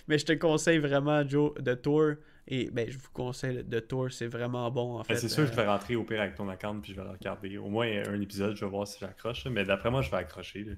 Mais 0.09 0.19
je 0.19 0.25
te 0.27 0.33
conseille 0.33 0.79
vraiment, 0.79 1.27
Joe, 1.27 1.53
de 1.61 1.75
Tour. 1.75 2.15
Et 2.49 2.69
ben, 2.73 2.91
je 2.91 2.99
vous 2.99 3.11
conseille 3.13 3.63
de 3.63 3.79
Tour, 3.79 4.09
c'est 4.11 4.27
vraiment 4.27 4.69
bon, 4.71 4.99
en 4.99 5.05
fait. 5.05 5.15
Ben, 5.15 5.21
c'est 5.21 5.29
sûr, 5.29 5.45
Euh, 5.45 5.47
je 5.47 5.53
vais 5.53 5.65
rentrer 5.67 5.95
au 5.95 6.03
pire 6.03 6.21
avec 6.21 6.35
ton 6.35 6.49
account 6.49 6.81
puis 6.81 6.93
je 6.93 6.97
vais 7.01 7.05
le 7.07 7.13
regarder. 7.13 7.57
Au 7.59 7.69
moins 7.69 7.87
un 8.09 8.21
épisode, 8.21 8.57
je 8.57 8.65
vais 8.65 8.71
voir 8.71 8.87
si 8.87 8.99
j'accroche. 9.01 9.47
Mais 9.47 9.65
d'après 9.65 9.91
moi, 9.91 10.03
je 10.03 10.11
vais 10.11 10.17
accrocher. 10.17 10.65
là. 10.65 10.73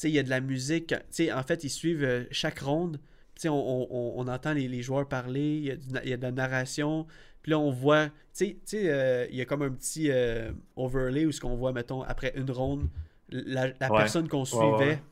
Tu 0.00 0.06
sais, 0.06 0.10
il 0.10 0.14
y 0.14 0.18
a 0.18 0.22
de 0.22 0.30
la 0.30 0.40
musique. 0.40 0.86
Tu 0.88 0.94
sais, 1.10 1.30
en 1.32 1.42
fait, 1.42 1.62
ils 1.62 1.68
suivent 1.68 2.04
euh, 2.04 2.24
chaque 2.30 2.60
ronde. 2.60 2.98
Tu 3.34 3.42
sais, 3.42 3.48
on, 3.50 3.54
on- 3.92 4.18
on- 4.18 4.28
entend 4.28 4.54
les, 4.54 4.66
les 4.66 4.80
joueurs 4.80 5.06
parler. 5.06 5.56
Il 5.58 5.64
y, 5.64 5.70
a 5.72 5.74
il 6.04 6.08
y 6.08 6.12
a 6.14 6.16
de 6.16 6.22
la 6.22 6.32
narration. 6.32 7.06
Puis 7.42 7.50
là, 7.50 7.58
on 7.58 7.70
voit. 7.70 8.06
Tu 8.06 8.12
sais- 8.32 8.52
tu 8.54 8.60
sais, 8.78 8.90
euh, 8.90 9.26
il 9.30 9.36
y 9.36 9.42
a 9.42 9.44
comme 9.44 9.60
un 9.60 9.70
petit 9.70 10.10
euh, 10.10 10.52
overlay 10.74 11.26
où 11.26 11.32
ce 11.32 11.40
qu'on 11.42 11.54
voit, 11.54 11.74
mettons, 11.74 12.00
après 12.00 12.32
une 12.34 12.50
ronde, 12.50 12.88
la, 13.28 13.66
la 13.68 13.90
Ouais. 13.92 13.98
personne 13.98 14.26
qu'on 14.26 14.46
suivait 14.46 14.62
ouais, 14.64 14.78
ouais. 14.86 15.02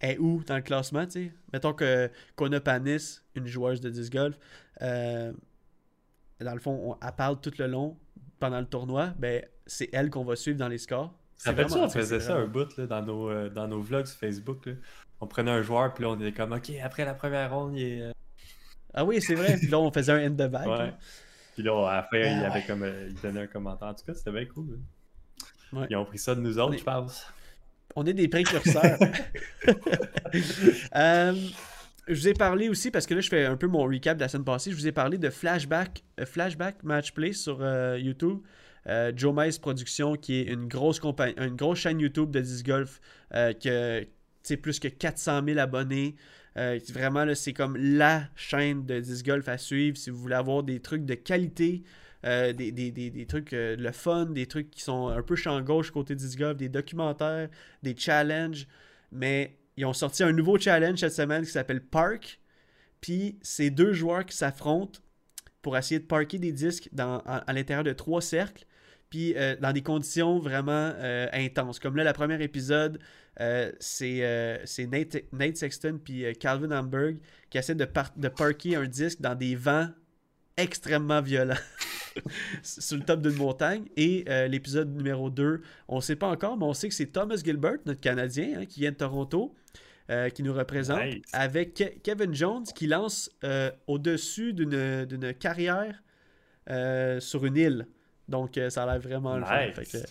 est 0.00 0.18
où 0.18 0.44
dans 0.46 0.54
le 0.56 0.62
classement, 0.62 1.06
tu 1.06 1.12
sais? 1.12 1.32
Mettons 1.52 1.72
que 1.72 2.08
Kona 2.36 2.60
Panis, 2.60 3.18
une 3.34 3.46
joueuse 3.48 3.80
de 3.80 3.90
disc 3.90 4.12
golf, 4.12 4.38
euh, 4.82 5.32
dans 6.40 6.54
le 6.54 6.60
fond, 6.60 6.96
on, 7.00 7.04
elle 7.06 7.12
parle 7.16 7.40
tout 7.40 7.52
le 7.58 7.66
long 7.66 7.96
pendant 8.38 8.60
le 8.60 8.66
tournoi. 8.66 9.12
Ben, 9.18 9.44
c'est 9.66 9.88
elle 9.92 10.08
qu'on 10.08 10.24
va 10.24 10.36
suivre 10.36 10.56
dans 10.58 10.68
les 10.68 10.78
scores. 10.78 11.12
Rappelles-tu, 11.44 11.74
on 11.74 11.88
faisait 11.88 12.20
ça 12.20 12.36
un 12.36 12.46
bout 12.46 12.76
là, 12.76 12.86
dans, 12.86 13.02
nos, 13.02 13.30
euh, 13.30 13.48
dans 13.48 13.66
nos 13.68 13.80
vlogs 13.80 14.06
sur 14.06 14.18
Facebook. 14.18 14.66
là. 14.66 14.72
On 15.20 15.26
prenait 15.26 15.50
un 15.50 15.62
joueur, 15.62 15.92
puis 15.94 16.04
là, 16.04 16.10
on 16.10 16.20
était 16.20 16.32
comme, 16.32 16.52
OK, 16.52 16.70
après 16.82 17.04
la 17.04 17.14
première 17.14 17.52
ronde, 17.54 17.76
il 17.76 17.82
est. 17.82 18.02
euh, 18.02 18.12
Ah 18.94 19.04
oui, 19.04 19.20
c'est 19.20 19.34
vrai. 19.34 19.56
Puis 19.58 19.68
là, 19.68 19.78
on 19.78 19.90
faisait 19.92 20.12
un 20.12 20.26
end 20.28 20.34
de 20.34 20.46
back. 20.46 20.66
Ouais. 20.66 20.78
là. 20.78 20.98
Puis 21.54 21.62
là, 21.62 21.88
à 21.88 21.96
la 21.96 22.02
fin, 22.04 22.18
il, 22.18 22.42
Ah, 22.44 22.46
avait 22.46 22.60
ouais. 22.60 22.64
comme, 22.66 22.82
euh, 22.82 23.08
il 23.10 23.20
donnait 23.20 23.42
un 23.42 23.46
commentaire. 23.46 23.88
En 23.88 23.94
tout 23.94 24.04
cas, 24.06 24.14
c'était 24.14 24.32
bien 24.32 24.44
cool. 24.46 24.78
Ouais. 25.72 25.86
Ils 25.90 25.96
ont 25.96 26.04
pris 26.04 26.18
ça 26.18 26.34
de 26.34 26.40
nous 26.40 26.58
autres, 26.58 26.74
est- 26.74 26.78
je 26.78 26.84
pense. 26.84 27.26
On 27.96 28.06
est 28.06 28.12
des 28.14 28.28
précurseurs. 28.28 28.98
Euh, 30.96 31.34
je 32.08 32.14
vous 32.14 32.28
ai 32.28 32.34
parlé 32.34 32.68
aussi, 32.68 32.90
parce 32.90 33.06
que 33.06 33.14
là, 33.14 33.20
je 33.20 33.28
fais 33.28 33.44
un 33.46 33.56
peu 33.56 33.66
mon 33.66 33.84
recap 33.84 34.16
de 34.16 34.22
la 34.22 34.28
semaine 34.28 34.44
passée. 34.44 34.70
Je 34.70 34.76
vous 34.76 34.86
ai 34.86 34.92
parlé 34.92 35.18
de 35.18 35.30
Flashback, 35.30 36.02
euh, 36.18 36.26
flashback 36.26 36.82
Match 36.82 37.12
Play 37.12 37.32
sur 37.32 37.58
YouTube. 37.96 38.38
Euh, 38.86 39.12
Joe 39.14 39.34
Mice 39.36 39.58
Productions, 39.58 40.16
qui 40.16 40.36
est 40.40 40.44
une 40.44 40.66
grosse, 40.68 41.00
compagnie, 41.00 41.34
une 41.38 41.56
grosse 41.56 41.78
chaîne 41.80 42.00
YouTube 42.00 42.30
de 42.30 42.40
disc 42.40 42.64
golf, 42.66 43.00
euh, 43.34 43.52
que 43.52 44.06
c'est 44.42 44.56
plus 44.56 44.78
que 44.80 44.88
400 44.88 45.42
000 45.44 45.58
abonnés. 45.58 46.16
Euh, 46.56 46.78
vraiment, 46.92 47.26
c'est 47.34 47.52
comme 47.52 47.76
la 47.76 48.24
chaîne 48.34 48.84
de 48.86 48.98
disc 49.00 49.24
golf 49.24 49.48
à 49.48 49.58
suivre 49.58 49.96
si 49.96 50.10
vous 50.10 50.18
voulez 50.18 50.34
avoir 50.34 50.62
des 50.62 50.80
trucs 50.80 51.04
de 51.04 51.14
qualité, 51.14 51.82
euh, 52.26 52.52
des, 52.52 52.72
des- 52.72 52.90
des- 52.90 53.10
des 53.10 53.26
trucs, 53.26 53.52
euh, 53.52 53.76
le 53.76 53.92
fun, 53.92 54.26
des 54.26 54.46
trucs 54.46 54.70
qui 54.70 54.82
sont 54.82 55.08
un 55.08 55.22
peu 55.22 55.36
champ 55.36 55.60
gauche 55.60 55.90
côté 55.90 56.14
disc 56.14 56.38
golf, 56.38 56.56
des 56.56 56.68
documentaires, 56.68 57.48
des 57.82 57.94
challenges. 57.96 58.66
Mais 59.12 59.56
ils 59.76 59.84
ont 59.86 59.92
sorti 59.92 60.22
un 60.22 60.32
nouveau 60.32 60.58
challenge 60.58 60.98
cette 60.98 61.12
semaine 61.12 61.44
qui 61.44 61.50
s'appelle 61.50 61.82
Park. 61.84 62.40
Puis 63.00 63.38
c'est 63.42 63.70
deux 63.70 63.92
joueurs 63.92 64.26
qui 64.26 64.36
s'affrontent 64.36 65.00
pour 65.62 65.76
essayer 65.78 66.00
de 66.00 66.06
parker 66.06 66.38
des 66.38 66.52
disques 66.52 66.88
dans, 66.92 67.18
à 67.20 67.52
l'intérieur 67.52 67.84
de 67.84 67.92
trois 67.92 68.20
cercles. 68.22 68.64
Puis 69.10 69.34
euh, 69.36 69.56
dans 69.60 69.72
des 69.72 69.82
conditions 69.82 70.38
vraiment 70.38 70.92
euh, 70.96 71.26
intenses. 71.32 71.78
Comme 71.80 71.96
là, 71.96 72.04
le 72.04 72.12
premier 72.12 72.40
épisode, 72.42 72.98
euh, 73.40 73.72
c'est 73.80 74.86
Nate, 74.86 75.16
Nate 75.32 75.56
Sexton 75.56 75.98
puis 76.02 76.24
Calvin 76.38 76.70
Hamburg 76.70 77.16
qui 77.50 77.58
essaient 77.58 77.74
de, 77.74 77.84
par- 77.84 78.12
de 78.16 78.28
parker 78.28 78.76
un 78.76 78.86
disque 78.86 79.20
dans 79.20 79.34
des 79.34 79.56
vents 79.56 79.88
extrêmement 80.56 81.20
violents 81.22 81.54
sur 82.62 82.96
le 82.98 83.02
top 83.02 83.22
d'une 83.22 83.36
montagne. 83.36 83.84
Et 83.96 84.24
l'épisode 84.48 84.94
numéro 84.94 85.30
2, 85.30 85.60
on 85.88 85.96
ne 85.96 86.00
sait 86.00 86.16
pas 86.16 86.28
encore, 86.28 86.56
mais 86.56 86.64
on 86.64 86.74
sait 86.74 86.88
que 86.88 86.94
c'est 86.94 87.06
Thomas 87.06 87.36
Gilbert, 87.44 87.78
notre 87.86 88.00
Canadien, 88.00 88.60
hein, 88.60 88.66
qui 88.66 88.80
vient 88.80 88.90
de 88.92 88.96
Toronto, 88.96 89.54
euh, 90.10 90.28
qui 90.28 90.42
nous 90.42 90.52
représente, 90.52 91.02
Nice. 91.04 91.22
avec 91.32 91.76
Ke- 91.76 92.00
Kevin 92.02 92.34
Jones 92.34 92.64
qui 92.74 92.86
lance 92.86 93.30
euh, 93.44 93.70
au-dessus 93.86 94.52
d'une 94.52 95.04
d'une 95.06 95.32
carrière 95.34 96.02
euh, 96.68 97.20
sur 97.20 97.46
une 97.46 97.56
île. 97.56 97.86
Donc, 98.30 98.56
euh, 98.56 98.70
ça 98.70 98.84
a 98.84 98.86
l'air 98.86 99.00
vraiment 99.00 99.36
le 99.36 99.44
fun. 99.44 99.66
Nice. 99.66 99.74
Fait 99.74 99.84
que, 99.84 100.04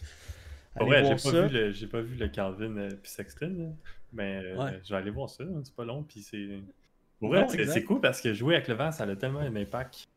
Pour 0.77 0.81
allez 0.93 1.01
vrai, 1.01 1.03
j'ai 1.05 1.09
pas, 1.11 1.17
ça. 1.17 1.47
vu 1.47 1.53
le- 1.53 1.71
j'ai 1.71 1.88
pas 1.88 2.01
vu 2.01 2.15
le 2.15 2.27
Calvin 2.27 2.77
euh, 2.77 2.89
puis 3.01 3.11
Sexton, 3.11 3.55
là. 3.57 3.65
mais 4.13 4.41
euh, 4.43 4.57
Ouais. 4.63 4.79
je 4.83 4.89
vais 4.89 4.95
aller 4.99 5.09
voir 5.11 5.29
ça, 5.29 5.43
hein, 5.43 5.61
c'est 5.63 5.73
pas 5.75 5.85
long, 5.85 6.03
puis 6.03 6.21
c'est... 6.21 6.59
Pour 7.19 7.29
vrai, 7.29 7.41
Non, 7.41 7.47
c'est 7.49 7.83
cool 7.83 7.99
parce 7.99 8.21
que 8.21 8.33
jouer 8.33 8.55
avec 8.55 8.67
le 8.69 8.75
vent, 8.75 8.91
ça 8.91 9.03
a 9.03 9.15
tellement 9.15 9.39
un 9.39 9.55
impact 9.55 10.07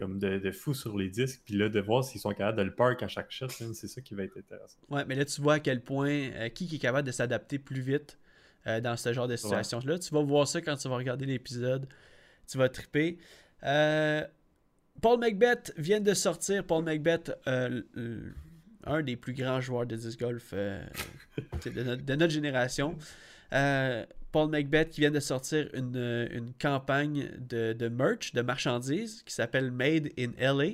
comme 0.00 0.18
de, 0.18 0.38
de 0.38 0.50
fou 0.50 0.74
sur 0.74 0.96
les 0.98 1.08
disques, 1.08 1.42
puis 1.44 1.54
là, 1.54 1.68
de 1.68 1.80
voir 1.80 2.02
s'ils 2.02 2.20
sont 2.20 2.30
capables 2.30 2.58
de 2.58 2.62
le 2.64 2.74
park 2.74 3.02
à 3.04 3.08
chaque 3.08 3.30
shot, 3.30 3.46
man, 3.60 3.72
c'est 3.74 3.86
ça 3.86 4.00
qui 4.00 4.14
va 4.14 4.24
être 4.24 4.36
intéressant. 4.36 4.78
Ouais, 4.88 5.04
mais 5.04 5.14
là, 5.14 5.24
tu 5.24 5.40
vois 5.40 5.54
à 5.54 5.60
quel 5.60 5.80
point 5.82 6.10
euh, 6.10 6.48
qui, 6.48 6.66
qui 6.66 6.76
est 6.76 6.78
capable 6.80 7.06
de 7.06 7.12
s'adapter 7.12 7.60
plus 7.60 7.80
vite 7.80 8.18
euh, 8.66 8.80
dans 8.80 8.96
ce 8.96 9.12
genre 9.12 9.28
de 9.28 9.36
situation-là. 9.36 9.98
Tu 10.00 10.12
vas 10.12 10.22
voir 10.22 10.48
ça 10.48 10.60
quand 10.60 10.74
tu 10.76 10.88
vas 10.88 10.96
regarder 10.96 11.26
l'épisode. 11.26 11.86
Tu 12.50 12.58
vas 12.58 12.68
triper. 12.68 13.18
Euh, 13.62 14.26
Paul 15.00 15.18
Macbeth 15.20 15.72
vient 15.76 16.00
de 16.00 16.14
sortir. 16.14 16.64
Paul 16.64 16.84
Macbeth, 16.84 17.32
euh, 17.46 17.82
l- 17.96 18.34
un 18.86 19.02
des 19.02 19.16
plus 19.16 19.32
grands 19.34 19.60
joueurs 19.60 19.86
de 19.86 19.96
disc 19.96 20.18
golf 20.20 20.50
euh, 20.52 20.82
de, 21.64 21.82
notre, 21.82 22.02
de 22.04 22.14
notre 22.14 22.32
génération. 22.32 22.96
Euh, 23.52 24.04
Paul 24.32 24.50
Macbeth 24.50 24.90
qui 24.90 25.00
vient 25.02 25.10
de 25.10 25.20
sortir 25.20 25.68
une, 25.74 25.96
euh, 25.96 26.26
une 26.32 26.52
campagne 26.54 27.30
de, 27.38 27.72
de 27.72 27.88
merch, 27.88 28.32
de 28.32 28.42
marchandises, 28.42 29.22
qui 29.24 29.32
s'appelle 29.34 29.70
Made 29.70 30.08
in 30.18 30.32
LA, 30.38 30.72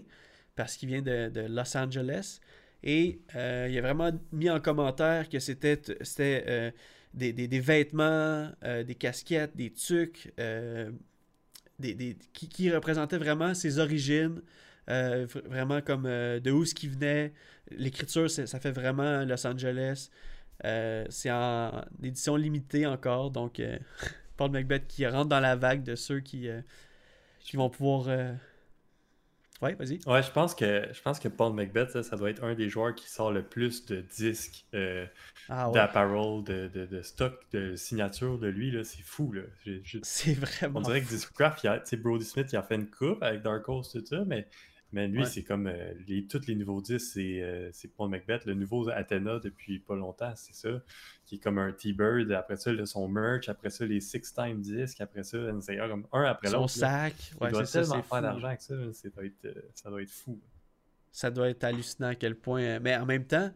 parce 0.56 0.76
qu'il 0.76 0.88
vient 0.88 1.02
de, 1.02 1.28
de 1.28 1.40
Los 1.42 1.76
Angeles. 1.76 2.40
Et 2.82 3.20
euh, 3.36 3.68
il 3.70 3.76
a 3.78 3.82
vraiment 3.82 4.10
mis 4.32 4.48
en 4.48 4.60
commentaire 4.60 5.28
que 5.28 5.38
c'était 5.38 5.78
c'était, 6.00 6.44
euh, 6.48 6.70
des, 7.12 7.32
des- 7.32 7.48
des 7.48 7.60
vêtements, 7.60 8.50
euh, 8.64 8.82
des 8.82 8.94
casquettes, 8.94 9.54
des 9.56 9.70
tucs, 9.70 10.32
euh, 10.40 10.90
qui, 12.32 12.70
représentaient 12.70 13.18
vraiment 13.18 13.54
ses 13.54 13.78
origines, 13.78 14.40
euh, 14.88 15.26
vr- 15.26 15.46
vraiment 15.46 15.80
comme 15.80 16.06
euh, 16.06 16.40
de 16.40 16.50
où 16.50 16.64
ce 16.64 16.74
qui 16.74 16.88
venait. 16.88 17.32
L'écriture, 17.70 18.30
ça 18.30 18.60
fait 18.60 18.72
vraiment 18.72 19.24
Los 19.24 19.46
Angeles. 19.46 20.10
Euh, 20.64 21.06
c'est 21.08 21.30
en 21.30 21.84
édition 22.02 22.36
limitée 22.36 22.86
encore, 22.86 23.30
donc 23.30 23.60
Paul 24.36 24.50
Macbeth 24.50 24.86
qui 24.86 25.06
rentre 25.06 25.28
dans 25.28 25.40
la 25.40 25.56
vague 25.56 25.82
de 25.82 25.94
ceux 25.94 26.20
qui 26.20 26.48
vont 27.54 27.70
pouvoir... 27.70 28.08
Ouais, 29.62 29.74
vas-y. 29.74 30.00
Ouais, 30.06 30.22
je 30.22 30.30
pense 30.30 30.54
que 30.54 30.88
je 30.90 31.02
pense 31.02 31.18
que 31.20 31.28
Paul 31.28 31.52
Macbeth, 31.52 31.90
ça, 31.90 32.02
ça 32.02 32.16
doit 32.16 32.30
être 32.30 32.42
un 32.42 32.54
des 32.54 32.70
joueurs 32.70 32.94
qui 32.94 33.08
sort 33.10 33.30
le 33.30 33.42
plus 33.42 33.84
de 33.84 34.00
disques, 34.00 34.64
euh, 34.74 35.06
Ah 35.50 35.68
ouais. 35.68 35.74
d'apparel, 35.74 36.42
de, 36.44 36.68
de, 36.68 36.86
de 36.86 37.02
stock, 37.02 37.38
de 37.52 37.76
signature 37.76 38.38
de 38.38 38.46
lui, 38.48 38.74
c'est 38.84 39.02
fou, 39.02 39.32
là. 39.32 39.42
C'est 40.02 40.32
vraiment... 40.34 40.78
On 40.78 40.82
dirait 40.82 41.02
que 41.02 41.08
Discraft, 41.08 41.66
Brody 41.96 42.24
Smith, 42.24 42.48
il 42.52 42.56
a 42.56 42.62
fait 42.62 42.76
une 42.76 42.88
coupe 42.88 43.22
avec 43.22 43.42
Dark 43.42 43.68
Horse, 43.68 43.92
tout 43.92 44.04
ça, 44.06 44.24
mais, 44.26 44.48
mais 44.92 45.06
lui, 45.08 45.20
Ouais. 45.20 45.24
c'est 45.24 45.42
comme 45.44 45.66
euh, 45.68 45.92
les, 46.08 46.26
tous 46.26 46.46
les 46.46 46.54
nouveaux 46.56 46.80
disques, 46.80 47.12
c'est 47.14 47.42
euh, 47.42 47.70
c'est 47.72 47.88
Paul 47.88 48.10
Macbeth. 48.10 48.44
Le 48.46 48.54
nouveau 48.54 48.88
Athena 48.88 49.38
depuis 49.38 49.78
pas 49.78 49.94
longtemps, 49.96 50.32
c'est 50.36 50.54
ça, 50.54 50.82
qui 51.24 51.36
est 51.36 51.38
comme 51.38 51.58
un 51.58 51.72
T-Bird. 51.72 52.30
Après 52.32 52.56
ça, 52.56 52.70
son 52.86 53.08
merch, 53.08 53.48
après 53.48 53.70
ça, 53.70 53.86
les 53.86 54.00
Six 54.00 54.32
Time 54.34 54.60
disques, 54.60 55.00
après 55.00 55.22
ça, 55.22 55.38
comme 55.88 56.06
un 56.12 56.24
après 56.24 56.48
Son 56.48 56.62
l'autre. 56.62 56.78
là. 56.80 57.08
sac. 57.10 57.14
Il 57.40 57.44
Ouais, 57.44 57.50
doit 57.50 57.64
tellement 57.66 58.02
faire 58.02 58.22
d'argent 58.22 58.46
avec 58.48 58.60
ça, 58.62 58.74
ça 58.92 59.08
doit 59.10 59.24
être, 59.24 59.44
euh, 59.44 59.54
ça 59.74 59.90
doit 59.90 60.02
être 60.02 60.10
fou. 60.10 60.40
ça 61.12 61.30
doit 61.30 61.48
être 61.50 61.64
hallucinant 61.64 62.08
à 62.08 62.14
quel 62.14 62.34
point. 62.36 62.62
euh, 62.62 62.78
Mais 62.82 62.96
en 62.96 63.06
même 63.06 63.24
temps, 63.26 63.50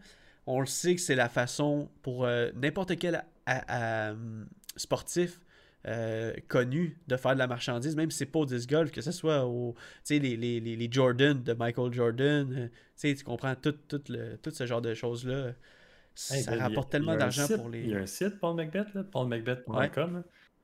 on 0.47 0.61
le 0.61 0.67
sait 0.67 0.95
que 0.95 1.01
c'est 1.01 1.15
la 1.15 1.29
façon 1.29 1.91
pour 2.03 2.25
euh, 2.27 2.51
n'importe 2.55 2.99
quel 2.99 3.25
hum, 3.49 4.49
sportif 4.77 5.41
euh, 5.87 6.33
connu 6.49 6.99
de 7.09 7.17
faire 7.17 7.35
de 7.35 7.39
la 7.39 7.47
marchandise, 7.47 7.95
même 7.97 8.11
si 8.11 8.19
c'est 8.19 8.27
pas 8.27 8.39
au 8.41 8.47
disc 8.47 8.69
golf, 8.69 8.91
que 8.91 9.01
ce 9.01 9.13
soit 9.13 9.45
au, 9.45 9.75
tu 9.77 10.15
sais, 10.15 10.19
les, 10.19 10.37
les, 10.37 10.61
les, 10.61 10.89
Jordan 10.91 11.43
de 11.43 11.53
Michael 11.53 11.93
Jordan, 11.93 12.71
euh, 13.03 13.15
tu 13.15 13.25
comprends 13.25 13.55
tout, 13.55 13.73
tout, 13.89 14.03
le, 14.09 14.37
tout 14.39 14.51
ce 14.51 14.67
genre 14.67 14.81
de 14.83 14.95
choses-là. 14.95 15.53
Ça 16.15 16.37
ben, 16.51 16.61
a- 16.61 16.69
rapporte 16.69 16.91
tellement 16.91 17.17
d'argent 17.17 17.47
pour 17.57 17.69
les. 17.69 17.81
Il 17.83 17.91
y 17.91 17.95
a 17.95 17.99
un 17.99 18.07
site, 18.07 18.39
Paul 18.41 18.55
Macbeth, 18.57 18.95
là, 18.95 19.03
paulmacbeth.com. 19.05 19.75
Ouais. 19.77 19.91
là. 19.97 20.23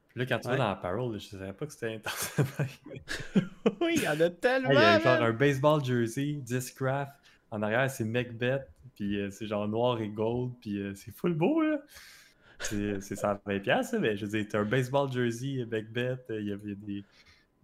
Puis 0.09 0.21
là, 0.21 0.27
quand 0.27 0.39
tu 0.39 0.49
Ouais. 0.49 0.57
vas 0.57 0.59
dans 0.59 0.71
Apparel, 0.71 1.13
là, 1.13 1.19
je 1.19 1.27
savais 1.27 1.53
pas 1.53 1.67
que 1.67 1.73
c'était 1.73 1.95
intense. 1.95 2.37
oui, 3.81 3.95
il 3.97 4.03
y 4.03 4.09
en 4.09 4.21
a 4.21 4.31
tellement. 4.31 4.71
Hey, 4.71 4.77
il 4.77 4.81
y 4.81 4.85
a 4.85 5.01
genre 5.01 5.23
un 5.23 5.33
baseball 5.33 5.85
jersey, 5.85 6.35
Discraft. 6.43 7.13
En 7.51 7.63
arrière, 7.63 7.91
c'est 7.91 8.05
Macbeth. 8.05 8.67
Puis 8.97 9.21
euh, 9.21 9.31
c'est 9.31 9.47
genre 9.47 9.69
noir 9.69 10.01
et 10.01 10.09
gold. 10.09 10.53
Puis 10.61 10.79
euh, 10.81 10.95
c'est 10.95 11.11
full 11.15 11.35
beau, 11.35 11.61
là. 11.61 11.79
C'est 12.61 13.01
c'est 13.01 13.15
120$, 13.15 13.61
piastres, 13.61 13.95
là, 13.95 14.01
mais 14.01 14.17
je 14.17 14.27
veux 14.27 14.31
dire, 14.39 14.47
t'as 14.51 14.61
un 14.61 14.65
baseball 14.65 15.11
jersey, 15.11 15.67
Macbeth. 15.71 16.21
euh, 16.31 16.41
Il 16.41 16.49
y 16.49 16.53
a, 16.53 16.57
il 16.63 16.69
y 16.69 16.73
a 16.73 16.75
des, 16.77 17.05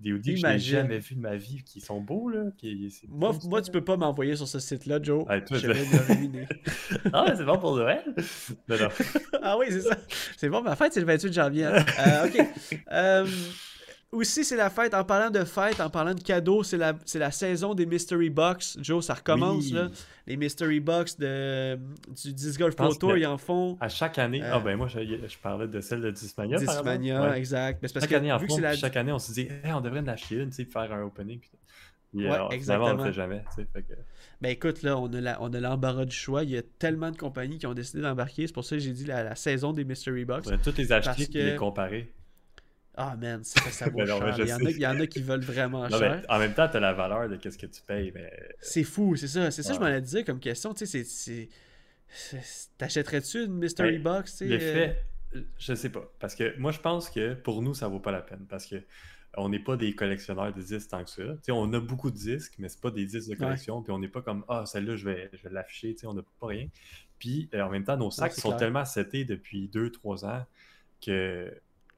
des 0.01 0.13
hoodies 0.13 0.35
que 0.35 0.41
je 0.41 0.47
n'ai 0.47 0.53
Imagine. 0.53 0.77
jamais 0.81 0.99
vus 0.99 1.15
de 1.15 1.21
ma 1.21 1.37
vie 1.37 1.63
qui 1.65 1.81
sont 1.81 2.01
beaux, 2.01 2.29
là. 2.29 2.45
Qui, 2.59 2.93
Moi, 3.09 3.33
moi, 3.45 3.61
ça, 3.61 3.67
tu 3.67 3.71
peux 3.73 3.85
pas 3.85 3.97
m'envoyer 3.97 4.37
sur 4.37 4.49
ce 4.49 4.59
site-là, 4.59 4.99
Joe. 5.03 5.25
Ah, 5.29 5.41
toi, 5.41 5.59
je 5.59 5.67
vais. 5.69 6.47
Ah, 7.13 7.33
c'est 7.37 7.45
bon 7.45 7.59
pour 7.59 7.77
Noël? 7.77 8.03
Non, 8.69 8.77
non. 8.79 8.89
Ah 9.43 9.57
oui, 9.59 9.67
c'est 9.71 9.83
ça. 9.83 9.97
C'est 10.37 10.49
bon, 10.49 10.63
ma 10.63 10.75
fête, 10.77 10.93
c'est 10.93 11.01
le 11.01 11.07
28 11.07 11.33
janvier. 11.33 11.65
hein. 11.67 11.85
Euh, 12.07 12.27
OK. 12.27 12.47
Euh, 12.93 13.27
aussi, 14.13 14.45
c'est 14.45 14.57
la 14.57 14.71
fête. 14.71 14.95
En 14.95 15.05
parlant 15.05 15.31
de 15.31 15.45
fête, 15.45 15.81
en 15.81 15.91
parlant 15.91 16.15
de 16.15 16.21
cadeaux, 16.23 16.63
c'est 16.63 16.77
la, 16.77 16.95
c'est 17.05 17.19
la 17.19 17.31
saison 17.31 17.75
des 17.75 17.87
Mystery 17.87 18.31
Box. 18.31 18.79
Joe, 18.81 19.05
ça 19.05 19.15
recommence, 19.15 19.67
Oui. 19.67 19.73
là. 19.73 19.89
Les 20.27 20.37
Mystery 20.37 20.81
Box 20.81 21.19
de, 21.19 21.77
du 22.23 22.33
Disc 22.33 22.59
Golf 22.59 22.75
Pro 22.77 22.95
Tour, 22.95 23.13
que- 23.13 23.19
ils 23.19 23.27
en 23.27 23.39
font. 23.39 23.77
À 23.81 23.89
chaque 23.89 24.19
année. 24.19 24.43
Euh, 24.43 24.51
Ah, 24.55 24.61
ben 24.61 24.77
moi, 24.77 24.89
je, 24.89 25.01
je 25.01 25.39
parlais 25.39 25.69
de 25.69 25.81
celle 25.81 26.01
de 26.01 26.11
Discmania. 26.11 26.57
Discmania, 26.59 27.23
Ouais. 27.31 27.39
exact. 27.39 27.81
Mais 27.83 27.89
c'est 27.89 27.95
parce 27.95 28.05
Chaque 28.05 28.11
que 28.11 28.17
année, 28.17 28.33
en 28.33 28.39
vu 28.39 28.47
que 28.47 28.51
fond, 28.53 28.57
c'est 28.57 28.63
la... 28.63 28.75
chaque 28.77 28.97
année, 28.97 29.13
on 29.13 29.19
se 29.19 29.33
dit, 29.33 29.49
Hey, 29.63 29.73
on 29.73 29.81
devrait 29.81 30.01
en 30.01 30.09
acheter 30.09 30.37
une, 30.37 30.49
tu 30.51 30.57
sais, 30.57 30.65
pour 30.65 30.81
faire 30.83 30.93
un 30.93 31.03
opening. 31.03 31.41
Puis, 31.41 31.51
Ouais, 32.15 32.23
finalement, 32.23 32.47
on 32.47 32.51
exactement. 32.51 32.93
le 32.95 33.05
fait 33.05 33.13
jamais. 33.13 33.45
tu 33.51 33.63
sais, 33.63 33.69
fait 33.73 33.83
que- 33.83 33.93
Ben 34.41 34.49
écoute, 34.51 34.83
là, 34.83 34.97
on 34.97 35.13
a, 35.13 35.21
la- 35.21 35.43
on 35.43 35.53
a 35.53 35.61
l'embarras 35.61 36.05
du 36.07 36.15
choix. 36.17 36.45
Il 36.45 36.51
y 36.51 36.57
a 36.57 36.63
tellement 36.63 37.11
de 37.11 37.17
compagnies 37.19 37.59
qui 37.59 37.67
ont 37.67 37.75
décidé 37.75 38.03
d'embarquer. 38.03 38.47
C'est 38.47 38.53
pour 38.55 38.65
ça 38.65 38.77
que 38.77 38.81
j'ai 38.81 38.93
dit 38.93 39.05
la, 39.05 39.23
la 39.25 39.35
saison 39.35 39.73
des 39.73 39.85
Mystery 39.85 40.23
On 40.23 40.27
Box. 40.27 40.47
devrait 40.47 40.63
toutes 40.63 40.79
les 40.79 40.93
acheter 40.93 41.25
et 41.39 41.45
les 41.45 41.53
que- 41.55 41.59
comparer. 41.59 42.13
Ah, 42.97 43.15
man, 43.17 43.45
ça, 43.45 43.61
ça 43.71 43.89
vaut 43.91 43.99
non, 44.05 44.21
mais 44.21 44.33
cher. 44.35 44.41
Il 44.41 44.49
y, 44.49 44.53
en 44.55 44.59
a, 44.67 44.71
il 44.71 44.81
y 44.81 44.87
en 44.87 44.99
a 45.01 45.07
qui 45.07 45.21
veulent 45.23 45.45
vraiment 45.45 45.89
Non, 45.89 45.99
cher. 45.99 46.23
mais 46.23 46.31
en 46.35 46.39
même 46.39 46.55
temps, 46.55 46.69
tu 46.69 46.77
as 46.79 46.81
la 46.81 46.95
valeur 46.95 47.29
de 47.29 47.37
qu'est-ce 47.37 47.59
que 47.59 47.67
tu 47.67 47.83
payes. 47.83 48.11
Mais... 48.15 48.33
C'est 48.61 48.85
fou, 48.85 49.17
c'est 49.17 49.29
ça. 49.29 49.51
C'est 49.51 49.63
ça 49.63 49.71
que 49.71 49.77
je 49.77 49.81
m'en 49.81 49.89
ai 49.89 50.01
dit 50.01 50.25
comme 50.25 50.41
question. 50.41 50.73
Tu 50.73 50.87
sais, 50.87 51.49
T'achèterais-tu 52.79 53.45
une 53.45 53.55
Mystery 53.59 53.99
Ben, 53.99 54.03
Box? 54.03 54.33
tu 54.33 54.37
sais, 54.39 54.47
Le 54.47 54.55
euh, 54.57 54.73
fait, 54.73 55.07
je 55.59 55.75
sais 55.75 55.91
pas. 55.91 56.11
Parce 56.19 56.35
que 56.35 56.57
moi, 56.59 56.73
je 56.73 56.81
pense 56.81 57.11
que 57.11 57.35
pour 57.35 57.63
nous, 57.63 57.75
ça 57.75 57.89
vaut 57.89 58.01
pas 58.01 58.13
la 58.13 58.23
peine. 58.23 58.47
Parce 58.49 58.67
que 58.67 58.77
on 59.37 59.51
n'est 59.51 59.59
pas 59.59 59.77
des 59.77 59.95
collectionneurs 59.95 60.55
de 60.55 60.63
disques 60.63 60.89
tant 60.89 61.05
que 61.05 61.11
ça. 61.11 61.23
On 61.51 61.71
a 61.75 61.81
beaucoup 61.81 62.11
de 62.11 62.17
disques, 62.17 62.55
mais 62.59 62.69
c'est 62.71 62.81
pas 62.81 62.91
des 62.91 63.05
disques 63.05 63.29
de 63.31 63.35
collection. 63.35 63.83
Puis 63.83 63.93
on 63.93 63.99
n'est 63.99 64.09
pas 64.09 64.23
comme 64.23 64.45
Ah, 64.49 64.65
celle-là, 64.65 64.97
je 64.97 65.05
vais, 65.05 65.29
je 65.35 65.43
vais 65.43 65.51
l'afficher. 65.55 65.95
On 66.05 66.15
n'a 66.15 66.23
pas 66.41 66.47
rien. 66.47 66.69
Puis 67.19 67.51
euh, 67.55 67.61
en 67.63 67.71
même 67.71 67.85
temps, 67.85 67.97
nos 67.97 68.11
sacs 68.11 68.33
sont 68.33 68.49
clair. 68.49 68.59
tellement 68.61 68.85
setés 68.85 69.25
depuis 69.25 69.69
2-3 69.69 70.25
ans 70.27 70.47
que. 71.05 71.53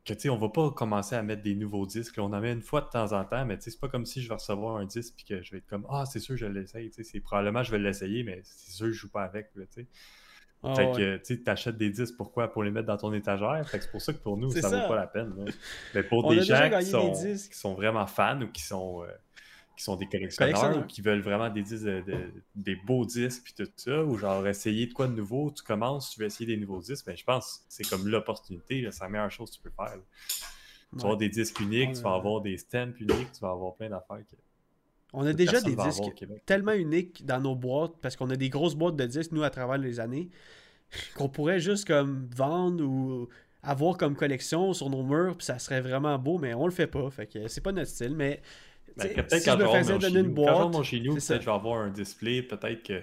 Que, 0.09 0.15
tu 0.15 0.21
sais, 0.21 0.29
on 0.31 0.39
va 0.39 0.49
pas 0.49 0.71
commencer 0.71 1.15
à 1.15 1.23
mettre 1.23 1.43
des 1.43 1.55
nouveaux 1.55 1.87
disques. 1.87 2.15
on 2.19 2.33
en 2.33 2.41
met 2.41 2.53
une 2.53 2.63
fois 2.63 2.81
de 2.81 2.89
temps 2.89 3.13
en 3.13 3.25
temps, 3.25 3.45
mais 3.45 3.57
tu 3.59 3.65
sais, 3.65 3.71
c'est 3.71 3.81
pas 3.81 3.89
comme 3.89 4.07
si 4.07 4.23
je 4.23 4.29
vais 4.29 4.35
recevoir 4.35 4.77
un 4.77 4.87
disque 4.87 5.15
puis 5.17 5.25
que 5.27 5.43
je 5.43 5.53
vais 5.53 5.59
être 5.59 5.67
comme 5.67 5.87
Ah, 5.91 6.05
c'est 6.07 6.19
sûr, 6.21 6.37
je 6.37 6.47
l'essaye. 6.47 6.89
Tu 6.91 6.97
sais, 6.97 7.05
C'est 7.05 7.21
probablement 7.21 7.63
je 7.63 7.71
vais 7.71 7.79
l'essayer, 7.79 8.23
mais 8.23 8.41
c'est 8.43 8.73
sûr, 8.73 8.87
je 8.87 8.93
joue 8.93 9.11
pas 9.11 9.23
avec. 9.25 9.53
tu 9.55 9.61
sais. 9.71 9.87
ah 10.63 10.75
Fait 10.75 10.87
ouais. 10.87 10.93
que, 10.97 11.17
tu 11.19 11.25
sais, 11.37 11.43
t'achètes 11.43 11.77
des 11.77 11.91
disques, 11.91 12.17
pourquoi? 12.17 12.49
Pour 12.51 12.63
les 12.65 12.71
mettre 12.71 12.87
dans 12.87 12.97
ton 12.97 13.13
étagère? 13.13 13.63
Fait 13.69 13.79
que 13.79 13.85
c'est 13.85 13.91
pour 13.91 14.01
ça 14.01 14.13
que 14.13 14.19
pour 14.19 14.37
nous, 14.39 14.51
ça, 14.51 14.63
ça. 14.63 14.83
vaut 14.83 14.89
pas 14.89 14.97
la 14.97 15.07
peine. 15.07 15.35
là. 15.37 15.53
Mais 15.95 16.03
pour 16.03 16.25
On 16.25 16.31
des 16.31 16.43
gens 16.43 16.71
qui 16.79 16.87
sont, 16.87 17.13
des 17.13 17.35
qui 17.35 17.55
sont 17.59 17.75
vraiment 17.75 18.07
fans 18.07 18.41
ou 18.41 18.49
qui 18.49 18.63
sont, 18.63 19.03
euh, 19.05 19.09
qui 19.79 19.85
sont 19.85 19.95
des 19.97 20.07
collectionneurs, 20.07 20.55
ou 20.81 20.87
qui 20.87 21.01
veulent 21.03 21.21
vraiment 21.21 21.49
des 21.51 21.63
disques, 21.63 21.85
de- 21.85 22.01
de- 22.01 22.33
des 22.57 22.75
beaux 22.77 23.07
disques 23.07 23.45
puis 23.45 23.55
tout 23.57 23.71
ça, 23.77 24.03
ou 24.05 24.19
genre 24.19 24.47
essayer 24.49 24.87
de 24.89 24.93
quoi 24.93 25.07
de 25.07 25.13
nouveau, 25.15 25.53
tu 25.53 25.63
commences, 25.63 26.11
tu 26.11 26.21
veux 26.21 26.27
essayer 26.27 26.47
des 26.47 26.61
nouveaux 26.61 26.81
disques, 26.81 27.07
ben, 27.07 27.17
je 27.17 27.23
pense 27.25 27.59
que 27.59 27.65
c'est 27.69 27.89
comme 27.89 28.07
l'opportunité, 28.09 28.87
c'est 28.91 29.03
la 29.05 29.09
meilleure 29.09 29.31
chose 29.31 29.51
que 29.51 29.57
tu 29.57 29.63
peux 29.63 29.71
faire. 29.71 29.97
là. 29.97 30.03
Tu 30.91 30.97
vas 30.97 31.03
avoir 31.03 31.17
des 31.17 31.29
disques 31.29 31.61
uniques, 31.61 31.93
tu 31.95 32.03
vas 32.03 32.15
avoir 32.15 32.41
des 32.41 32.57
stamps 32.59 32.91
uniques, 32.99 33.33
tu 33.33 33.41
vas 33.41 33.51
avoir 33.51 33.75
plein 33.77 33.89
d'affaires 33.91 34.19
que 34.29 34.37
On 35.13 35.25
a 35.25 35.33
déjà 35.33 35.61
des 35.61 35.77
disques 35.91 36.03
tellement 36.45 36.73
uniques 36.73 37.25
dans 37.25 37.41
nos 37.41 37.55
boîtes, 37.55 37.93
parce 38.03 38.17
qu'on 38.17 38.31
a 38.31 38.37
des 38.37 38.49
grosses 38.51 38.75
boîtes 38.75 38.97
de 38.97 39.07
disques, 39.07 39.31
nous, 39.33 39.43
à 39.45 39.51
travers 39.51 39.79
les 39.79 40.01
années, 40.01 40.29
qu'on 41.17 41.29
pourrait 41.29 41.61
juste 41.61 41.87
comme 41.87 42.29
vendre 42.35 42.83
ou 42.85 43.29
avoir 43.63 43.97
comme 43.97 44.17
collection 44.17 44.73
sur 44.73 44.91
nos 44.91 45.05
murs, 45.05 45.37
puis 45.37 45.45
ça 45.45 45.59
serait 45.61 45.81
vraiment 45.83 46.19
beau, 46.19 46.39
mais 46.39 46.53
on 46.55 46.65
le 46.67 46.73
fait 46.73 46.87
pas. 46.89 47.09
Fait 47.11 47.27
que 47.27 47.47
c'est 47.49 47.61
pas 47.61 47.71
notre 47.73 47.91
style, 47.91 48.17
mais 48.17 48.41
Ben, 48.99 49.15
peut-être 49.15 49.39
si 49.39 49.45
quand 49.45 49.59
je 49.59 49.65
me 49.65 49.73
vais 49.73 49.79
faisais 49.79 49.99
donner 49.99 50.21
une 50.21 50.35
quand 50.35 50.43
je 50.43 50.53
boîte, 50.53 50.73
mon 50.73 50.83
chez 50.83 51.01
nous, 51.01 51.15
peut-être 51.15 51.41
je 51.41 51.47
vais 51.47 51.53
avoir 51.53 51.81
un 51.81 51.91
display, 51.91 52.43
peut-être 52.43 52.83
que 52.83 53.03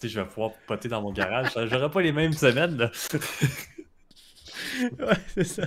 sais, 0.00 0.08
je 0.08 0.20
vais 0.20 0.26
pouvoir 0.26 0.52
poter 0.66 0.88
dans 0.88 1.02
mon 1.02 1.12
garage. 1.12 1.50
J'aurai 1.66 1.90
pas 1.90 2.02
les 2.02 2.12
mêmes 2.12 2.32
semaines. 2.32 2.76
Là. 2.76 2.90
ouais, 5.06 5.16
c'est 5.34 5.44
ça. 5.44 5.66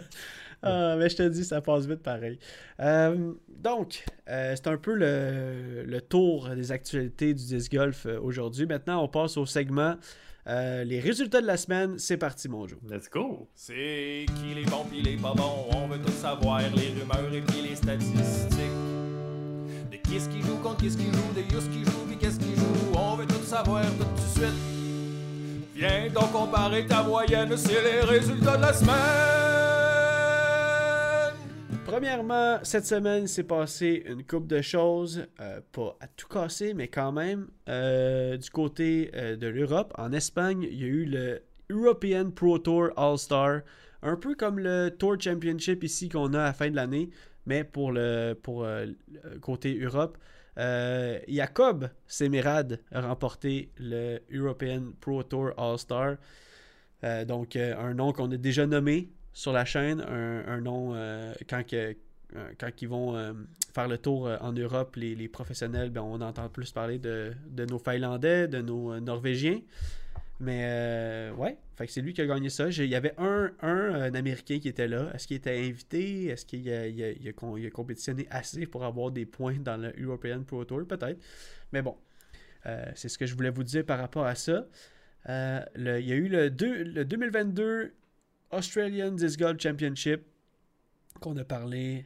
Ah, 0.62 0.96
mais 0.98 1.10
je 1.10 1.18
te 1.18 1.24
dis, 1.24 1.44
ça 1.44 1.62
passe 1.62 1.86
vite 1.86 2.02
pareil. 2.02 2.40
Euh, 2.80 3.34
donc, 3.48 4.04
euh, 4.30 4.54
c'est 4.56 4.68
un 4.68 4.78
peu 4.78 4.96
le, 4.96 5.84
le 5.86 6.02
tour 6.02 6.50
des 6.50 6.72
actualités 6.72 7.34
du 7.34 7.46
disc 7.46 7.72
golf 7.72 8.06
euh, 8.06 8.20
aujourd'hui. 8.20 8.66
Maintenant, 8.66 9.04
on 9.04 9.08
passe 9.08 9.38
au 9.38 9.46
segment 9.46 9.96
euh, 10.48 10.84
les 10.84 11.00
résultats 11.00 11.42
de 11.42 11.48
la 11.48 11.58
semaine. 11.58 12.00
C'est 12.00 12.18
parti, 12.18 12.50
mon 12.50 12.68
Joe. 12.68 12.80
Let's 12.90 13.10
go! 13.10 13.48
C'est 13.54 14.26
qui 14.38 14.56
les 14.56 14.66
bons 14.66 14.86
pis 14.86 15.02
les 15.02 15.18
pas 15.18 15.34
bons, 15.36 15.68
on 15.72 15.88
veut 15.88 16.00
tout 16.00 16.12
savoir, 16.12 16.62
les 16.62 17.00
rumeurs 17.00 17.34
et 17.34 17.42
puis 17.42 17.62
les 17.62 17.76
statistiques. 17.76 18.85
De 19.96 20.02
qui 20.02 20.18
est-ce 20.18 20.28
qui 20.28 20.42
joue 20.42 20.58
contre 20.58 20.78
qui 20.78 20.88
est-ce 20.88 20.98
qui 20.98 21.06
joue, 21.06 21.34
de 21.34 21.40
Yus 21.40 21.70
qui 21.72 21.86
joue 21.86 22.06
puis 22.06 22.18
qu'est-ce 22.18 22.38
qui 22.38 22.54
joue, 22.54 22.92
on 22.98 23.16
veut 23.16 23.26
tout 23.26 23.44
savoir 23.44 23.82
tout 23.84 24.04
de 24.04 24.20
suite. 24.28 24.54
Viens 25.74 26.10
donc 26.14 26.34
comparer 26.34 26.86
ta 26.86 27.02
moyenne, 27.04 27.56
c'est 27.56 27.82
les 27.82 28.02
résultats 28.02 28.58
de 28.58 28.62
la 28.62 28.74
semaine. 28.74 28.96
Premièrement, 31.86 32.60
cette 32.64 32.86
semaine, 32.86 33.26
s'est 33.28 33.44
passé 33.44 34.04
une 34.08 34.26
coupe 34.26 34.48
de 34.48 34.62
choses, 34.62 35.28
euh, 35.40 35.62
pas 35.72 35.96
à 36.02 36.08
tout 36.08 36.28
casser, 36.28 36.74
mais 36.74 36.90
quand 36.90 37.14
même, 37.14 37.48
euh, 37.70 38.36
du 38.36 38.50
côté 38.50 39.12
euh, 39.16 39.38
de 39.38 39.48
l'Europe. 39.48 39.94
En 39.98 40.12
Espagne, 40.12 40.68
il 40.70 40.78
y 40.78 40.84
a 40.84 40.88
eu 40.88 41.06
le 41.06 41.42
European 41.70 42.32
Pro 42.32 42.60
Tour 42.60 42.90
All-Star, 42.98 43.62
un 44.02 44.18
peu 44.18 44.36
comme 44.36 44.60
le 44.60 44.90
Tour 44.90 45.16
Championship 45.18 45.86
ici 45.86 46.10
qu'on 46.10 46.34
a 46.34 46.42
à 46.42 46.46
la 46.48 46.54
fin 46.54 46.70
de 46.70 46.76
l'année, 46.76 47.10
mais 47.46 47.64
pour 47.64 47.92
le 47.92 48.34
pour 48.34 48.64
euh, 48.64 48.88
côté 49.42 49.80
Europe. 49.80 50.18
Euh, 50.58 51.20
Jacob 51.28 51.90
Semerad 52.08 52.80
a 52.92 53.02
remporté 53.02 53.70
le 53.78 54.20
European 54.32 54.94
Pro 55.02 55.24
Tour 55.24 55.52
All-Star. 55.58 56.16
Euh, 57.04 57.26
donc, 57.26 57.56
un 57.58 57.94
nom 57.94 58.14
qu'on 58.14 58.32
a 58.32 58.38
déjà 58.38 58.66
nommé 58.66 59.10
sur 59.34 59.52
la 59.52 59.66
chaîne, 59.66 60.00
un, 60.02 60.48
un 60.48 60.62
nom 60.62 60.94
quand, 61.50 61.64
que- 61.68 61.96
quand 62.58 62.82
ils 62.82 62.88
vont 62.88 63.36
faire 63.74 63.88
le 63.90 63.98
tour 63.98 64.30
en 64.42 64.54
Europe, 64.54 64.96
les, 64.96 65.14
les 65.16 65.28
professionnels, 65.28 65.90
ben, 65.90 66.02
on 66.02 66.22
entend 66.22 66.48
plus 66.50 66.72
parler 66.72 67.00
de, 67.00 67.34
de 67.50 67.66
nos 67.66 67.78
Finlandais, 67.78 68.48
de 68.48 68.62
nos 68.62 68.98
Norvégiens. 69.00 69.60
Mais 70.42 70.64
euh, 70.66 71.32
ouais, 71.36 71.58
fait 71.78 71.88
que 71.88 71.92
c'est 71.94 72.02
lui 72.02 72.14
qui 72.14 72.22
a 72.22 72.26
gagné 72.26 72.50
ça. 72.50 72.68
Il 72.70 72.86
y 72.88 72.96
avait 72.96 73.14
un, 73.18 73.52
un, 73.62 73.68
euh, 73.96 74.12
Américain 74.14 74.60
qui 74.60 74.68
était 74.68 74.88
là. 74.88 75.10
Est-ce 75.14 75.28
qu'il 75.28 75.38
était 75.38 75.58
invité? 75.66 76.26
Est-ce 76.26 76.46
qu'il 76.46 76.70
a, 76.70 76.88
il 76.88 77.02
a- 77.04 77.12
il 77.12 77.28
a 77.30 77.32
con- 77.32 77.56
il 77.56 77.66
a 77.66 77.70
compétitionné 77.70 78.28
assez 78.30 78.66
pour 78.66 78.84
avoir 78.84 79.12
des 79.12 79.26
points 79.26 79.56
dans 79.60 79.78
le 79.78 79.94
European 79.98 80.44
Pro 80.44 80.66
Tour? 80.66 80.86
Peut-être. 80.88 81.20
Mais 81.72 81.82
bon, 81.82 81.96
euh, 82.66 82.86
c'est 82.96 83.08
ce 83.08 83.18
que 83.18 83.26
je 83.26 83.34
voulais 83.34 83.50
vous 83.50 83.64
dire 83.64 83.86
par 83.86 83.98
rapport 83.98 84.26
à 84.26 84.36
ça. 84.36 84.66
Euh, 85.30 85.62
le- 85.76 86.02
il 86.02 86.08
y 86.08 86.12
a 86.12 86.16
eu 86.16 86.28
le, 86.28 86.50
deux- 86.50 86.84
le 86.84 87.06
2022 87.06 87.94
Australian 88.52 89.12
Disc 89.12 89.40
Golf 89.40 89.62
Championship 89.62 90.22
qu'on 91.22 91.36
a 91.38 91.46
parlé 91.46 92.06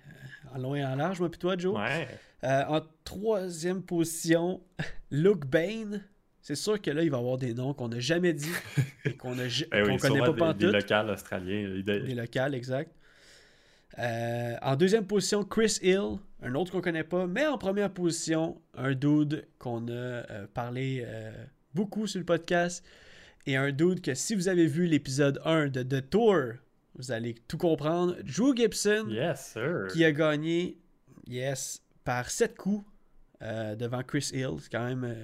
en 0.53 0.59
long 0.59 0.75
et 0.75 0.85
en 0.85 0.95
large, 0.95 1.19
moi 1.19 1.29
puis 1.31 1.39
toi, 1.39 1.57
Joe. 1.57 1.75
Ouais. 1.79 2.07
En 2.43 2.79
troisième 3.03 3.81
position, 3.81 4.61
Luke 5.11 5.45
Bain. 5.47 5.99
C'est 6.49 6.55
sûr 6.55 6.81
que 6.81 6.89
là, 6.89 7.03
il 7.03 7.11
va 7.11 7.17
y 7.17 7.19
avoir 7.19 7.37
des 7.37 7.53
noms 7.53 7.75
qu'on 7.75 7.89
n'a 7.89 7.99
jamais 7.99 8.33
dit 8.33 8.49
et 9.05 9.13
qu'on 9.15 9.35
ne 9.35 9.43
oui, 9.43 9.67
qu'on 9.69 9.97
connaît 9.97 10.19
pas 10.19 10.25
des, 10.25 10.33
des 10.33 10.39
pantoute. 10.39 10.73
locales 10.73 11.09
australiens. 11.11 11.81
Doit- 11.85 11.99
Des 11.99 12.15
locales, 12.15 12.55
exact. 12.55 12.91
Euh, 13.99 14.55
en 14.63 14.75
deuxième 14.75 15.05
position, 15.05 15.43
Chris 15.43 15.77
Hill, 15.83 16.17
un 16.41 16.55
autre 16.55 16.71
qu'on 16.71 16.81
connaît 16.81 17.03
pas. 17.03 17.27
Mais 17.27 17.45
en 17.45 17.59
première 17.59 17.91
position, 17.91 18.59
un 18.73 18.95
dude 18.95 19.45
qu'on 19.59 19.87
a 19.89 19.91
euh, 19.91 20.47
parlé 20.51 21.03
euh, 21.05 21.31
beaucoup 21.75 22.07
sur 22.07 22.17
le 22.17 22.25
podcast. 22.25 22.83
Et 23.45 23.55
un 23.55 23.71
dude 23.71 24.01
que 24.01 24.15
si 24.15 24.33
vous 24.33 24.47
avez 24.47 24.65
vu 24.65 24.87
l'épisode 24.87 25.39
1 25.45 25.67
de 25.67 25.83
The 25.83 26.09
Tour, 26.09 26.53
vous 26.95 27.11
allez 27.11 27.35
tout 27.47 27.59
comprendre. 27.59 28.15
Drew 28.23 28.55
Gibson, 28.55 29.05
Yes, 29.11 29.51
sir. 29.53 29.85
qui 29.91 30.03
a 30.03 30.11
gagné, 30.11 30.79
yes, 31.27 31.83
par 32.03 32.31
7 32.31 32.57
coups 32.57 32.83
devant 33.39 34.01
Chris 34.01 34.31
Hill. 34.33 34.55
C'est 34.59 34.71
quand 34.71 34.83
même, 34.87 35.15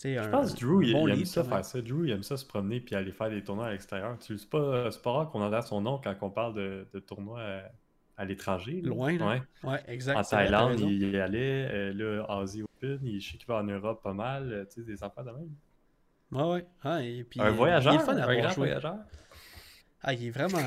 Je 0.00 0.28
pense 0.30 0.54
que 0.54 0.60
Drew, 0.60 0.82
il, 0.84 0.92
bon 0.92 1.08
il 1.08 1.12
aime 1.14 1.24
ça 1.24 1.42
faire 1.44 1.64
ça. 1.64 1.80
Drew, 1.82 2.04
il 2.06 2.10
aime 2.12 2.22
ça 2.22 2.36
se 2.36 2.46
promener 2.46 2.80
puis 2.80 2.94
aller 2.94 3.10
faire 3.12 3.30
des 3.30 3.42
tournois 3.42 3.66
à 3.66 3.70
l'extérieur. 3.72 4.16
C'est 4.20 4.48
pas, 4.48 4.90
pas 5.02 5.10
rare 5.12 5.30
qu'on 5.30 5.42
entende 5.42 5.62
son 5.64 5.80
nom 5.80 6.00
quand 6.02 6.14
on 6.20 6.30
parle 6.30 6.54
de, 6.54 6.86
de 6.92 6.98
tournois 7.00 7.40
à, 7.42 7.62
à 8.16 8.24
l'étranger. 8.24 8.80
Loin, 8.82 9.16
là. 9.18 9.26
Ouais. 9.28 9.42
Ouais, 9.64 9.82
exact. 9.88 10.16
En 10.18 10.22
Thaïlande, 10.22 10.78
il 10.80 11.10
y 11.10 11.16
allait. 11.18 11.68
euh, 11.70 11.92
là, 11.94 12.24
Asie 12.40 12.62
Open, 12.62 13.00
il, 13.02 13.20
je 13.20 13.32
sais 13.32 13.36
qu'il 13.38 13.46
va 13.48 13.56
en 13.56 13.64
Europe 13.64 14.02
pas 14.02 14.12
mal. 14.14 14.52
euh, 14.52 14.64
Tu 14.66 14.80
sais, 14.82 14.86
des 14.86 15.02
enfants 15.02 15.22
de 15.24 15.30
même. 15.32 15.50
Ouais, 16.30 16.52
ouais. 16.52 16.66
Ah, 16.84 17.02
et 17.02 17.24
puis, 17.24 17.40
un 17.40 17.46
euh, 17.46 17.50
voyageur. 17.50 17.94
Il 17.94 17.96
est 17.96 18.04
fun 18.04 18.16
à 18.16 18.26
un 18.28 18.40
grand 18.40 18.52
voyageur. 18.52 18.96
Ah, 20.02 20.14
il 20.14 20.26
est 20.26 20.30
vraiment 20.30 20.58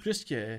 plus 0.00 0.24
que. 0.24 0.58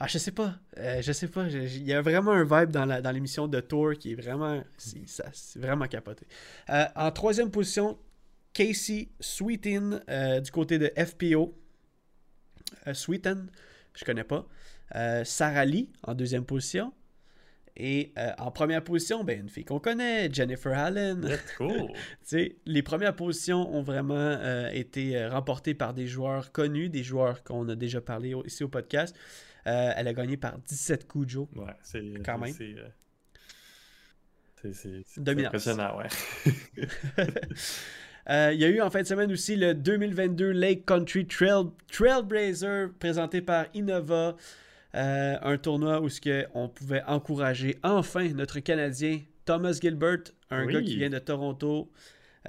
Ah, 0.00 0.06
je 0.06 0.18
sais 0.18 0.30
pas. 0.30 0.54
Euh, 0.78 1.02
je 1.02 1.10
sais 1.12 1.26
pas. 1.28 1.46
Il 1.48 1.82
y 1.86 1.92
a 1.92 2.00
vraiment 2.02 2.30
un 2.32 2.44
vibe 2.44 2.70
dans 2.70 2.84
la- 2.84 3.00
dans 3.02 3.10
l'émission 3.10 3.48
de 3.48 3.58
Tour 3.60 3.94
qui 3.98 4.12
est 4.12 4.14
vraiment. 4.14 4.62
C'est 4.76 5.08
ça- 5.08 5.28
c'est 5.32 5.58
vraiment 5.58 5.86
capoté. 5.88 6.26
Euh, 6.70 6.84
en 6.94 7.10
troisième 7.10 7.50
position, 7.50 7.98
Casey 8.52 9.08
Sweeten 9.18 10.00
euh, 10.08 10.40
du 10.40 10.50
côté 10.52 10.78
de 10.78 10.92
FPO. 10.96 11.52
Euh, 12.86 12.94
Sweeten, 12.94 13.50
je 13.94 14.04
connais 14.04 14.24
pas. 14.24 14.46
Sarah 15.24 15.64
Lee 15.64 15.90
en 16.02 16.14
deuxième 16.14 16.44
position. 16.44 16.92
Et 17.80 18.12
en 18.38 18.50
première 18.50 18.82
position, 18.82 19.22
ben, 19.22 19.38
une 19.40 19.48
fille 19.48 19.64
qu'on 19.64 19.78
connaît, 19.78 20.32
Jennifer 20.32 20.72
Allen. 20.76 21.28
Tu 21.58 21.94
sais, 22.24 22.56
les 22.66 22.82
premières 22.82 23.14
positions 23.14 23.72
ont 23.72 23.82
vraiment 23.82 24.36
été 24.72 25.26
remportées 25.28 25.74
par 25.74 25.92
des 25.94 26.06
joueurs 26.06 26.50
connus, 26.52 26.88
des 26.88 27.02
joueurs 27.04 27.44
qu'on 27.44 27.68
a 27.68 27.76
déjà 27.76 28.00
parlé 28.00 28.34
au- 28.34 28.44
ici 28.46 28.64
au 28.64 28.68
podcast. 28.68 29.14
Euh, 29.68 29.92
elle 29.96 30.08
a 30.08 30.14
gagné 30.14 30.36
par 30.36 30.58
17 30.58 31.06
coups, 31.06 31.28
Joe. 31.28 31.46
Ouais, 31.54 31.66
c'est. 31.82 32.02
Quand 32.24 32.38
même. 32.38 32.52
C'est 32.52 32.74
euh, 34.64 35.46
impressionnant, 35.46 35.98
ouais. 35.98 36.08
Euh, 38.30 38.50
il 38.52 38.60
y 38.60 38.64
a 38.66 38.68
eu 38.68 38.82
en 38.82 38.90
fin 38.90 39.00
de 39.00 39.06
semaine 39.06 39.32
aussi 39.32 39.56
le 39.56 39.72
2022 39.72 40.50
Lake 40.50 40.84
Country 40.84 41.26
Trail, 41.26 41.64
Trailblazer 41.90 42.90
présenté 42.98 43.40
par 43.40 43.64
Innova. 43.72 44.36
Euh, 44.94 45.38
un 45.40 45.56
tournoi 45.56 46.02
où 46.02 46.10
ce 46.10 46.20
que 46.20 46.44
on 46.52 46.68
pouvait 46.68 47.02
encourager 47.04 47.78
enfin 47.82 48.28
notre 48.34 48.60
Canadien 48.60 49.20
Thomas 49.46 49.78
Gilbert, 49.80 50.24
un 50.50 50.66
Oui. 50.66 50.74
gars 50.74 50.82
qui 50.82 50.96
vient 50.98 51.08
de 51.08 51.18
Toronto, 51.18 51.90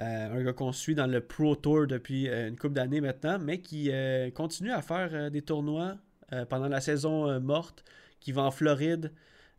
euh, 0.02 0.38
un 0.38 0.44
gars 0.44 0.52
qu'on 0.52 0.72
suit 0.72 0.94
dans 0.94 1.06
le 1.06 1.22
Pro 1.22 1.56
Tour 1.56 1.86
depuis 1.86 2.28
une 2.28 2.58
couple 2.58 2.74
d'années 2.74 3.00
maintenant, 3.00 3.38
mais 3.38 3.62
qui 3.62 3.90
continue 4.34 4.72
à 4.72 4.82
faire 4.82 5.30
des 5.30 5.40
tournois 5.40 5.96
euh, 6.32 6.44
pendant 6.44 6.68
la 6.68 6.80
saison 6.80 7.28
euh, 7.28 7.40
morte, 7.40 7.84
qui 8.20 8.32
va 8.32 8.42
en 8.42 8.50
Floride, 8.50 9.12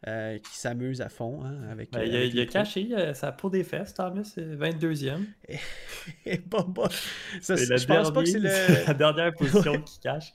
euh, 0.07 0.39
qui 0.39 0.57
s'amuse 0.57 1.01
à 1.01 1.10
fond 1.10 1.43
hein, 1.43 1.69
avec. 1.71 1.91
Ben, 1.91 2.03
il 2.03 2.15
a, 2.15 2.23
il 2.23 2.39
a 2.39 2.45
caché 2.47 2.89
euh, 2.91 3.13
sa 3.13 3.31
peau 3.31 3.49
des 3.49 3.63
fesses, 3.63 3.93
Thomas, 3.93 4.23
c'est 4.23 4.41
22e. 4.55 5.25
Et 6.25 6.38
bon, 6.39 6.63
bon, 6.63 6.89
ça, 7.39 7.55
C'est 7.55 7.77
je 7.77 7.88
la 7.88 7.95
pense 7.95 8.12
pas 8.12 8.21
que 8.23 8.29
c'est 8.29 8.39
le. 8.39 8.49
la 8.88 8.93
dernière 8.93 9.34
position 9.36 9.79
qu'il 9.81 9.99
cache. 10.01 10.34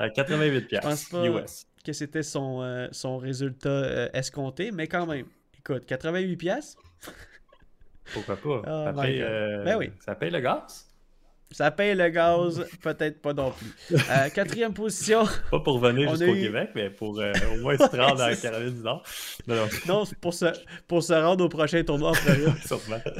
Euh, 0.00 0.08
88 0.08 0.62
piastres 0.62 0.88
pense 0.88 1.04
pas. 1.10 1.26
US. 1.26 1.66
que 1.84 1.92
c'était 1.92 2.22
son, 2.22 2.62
euh, 2.62 2.88
son 2.92 3.18
résultat 3.18 3.68
euh, 3.68 4.08
escompté, 4.14 4.70
mais 4.72 4.86
quand 4.88 5.06
même. 5.06 5.26
Écoute, 5.58 5.84
88 5.84 6.36
pièces, 6.36 6.76
Pourquoi 8.14 8.36
pas? 8.36 8.62
Oh 8.66 8.84
ça, 8.96 9.02
paye, 9.02 9.20
euh, 9.22 9.62
Ben 9.64 9.76
oui. 9.76 9.92
ça 10.00 10.14
paye 10.14 10.30
le 10.30 10.40
gaz? 10.40 10.88
Ça 11.52 11.70
paye 11.70 11.94
le 11.94 12.08
gaz, 12.08 12.66
peut-être 12.82 13.20
pas 13.22 13.32
non 13.32 13.52
plus. 13.52 13.96
Euh, 14.10 14.28
quatrième 14.34 14.74
position, 14.74 15.24
Pas 15.50 15.60
pour 15.60 15.78
venir 15.78 16.10
jusqu'au 16.10 16.34
eu- 16.34 16.40
Québec, 16.42 16.70
mais 16.74 16.90
pour 16.90 17.18
euh, 17.20 17.32
au 17.54 17.60
moins 17.60 17.76
se 17.76 17.82
rendre 17.84 18.16
dans 18.16 18.26
la 18.26 18.34
c'est 18.34 18.42
ça. 18.42 18.50
Caroline 18.50 18.74
du 18.74 18.82
Nord. 18.82 19.04
Non, 19.46 19.54
non, 19.56 19.68
non, 19.86 20.04
pour 20.20 20.34
se, 20.34 20.46
pour 20.88 21.02
se 21.02 21.12
rendre 21.12 21.44
au 21.44 21.48
prochain 21.48 21.82
tournoi 21.84 22.10
en 22.10 22.14
Floride. 22.14 22.54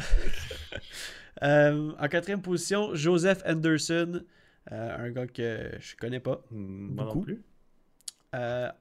Euh, 1.42 1.90
en 1.98 2.08
quatrième 2.08 2.40
position, 2.42 2.94
Joseph 2.94 3.42
Anderson, 3.46 4.22
un 4.70 5.10
gars 5.10 5.26
que 5.26 5.70
je 5.80 5.96
connais 5.96 6.20
pas. 6.20 6.40
Hmm, 6.52 6.94
Moi 6.94 7.04
Beaucoup. 7.04 7.18
non 7.18 7.24
plus. 7.24 7.42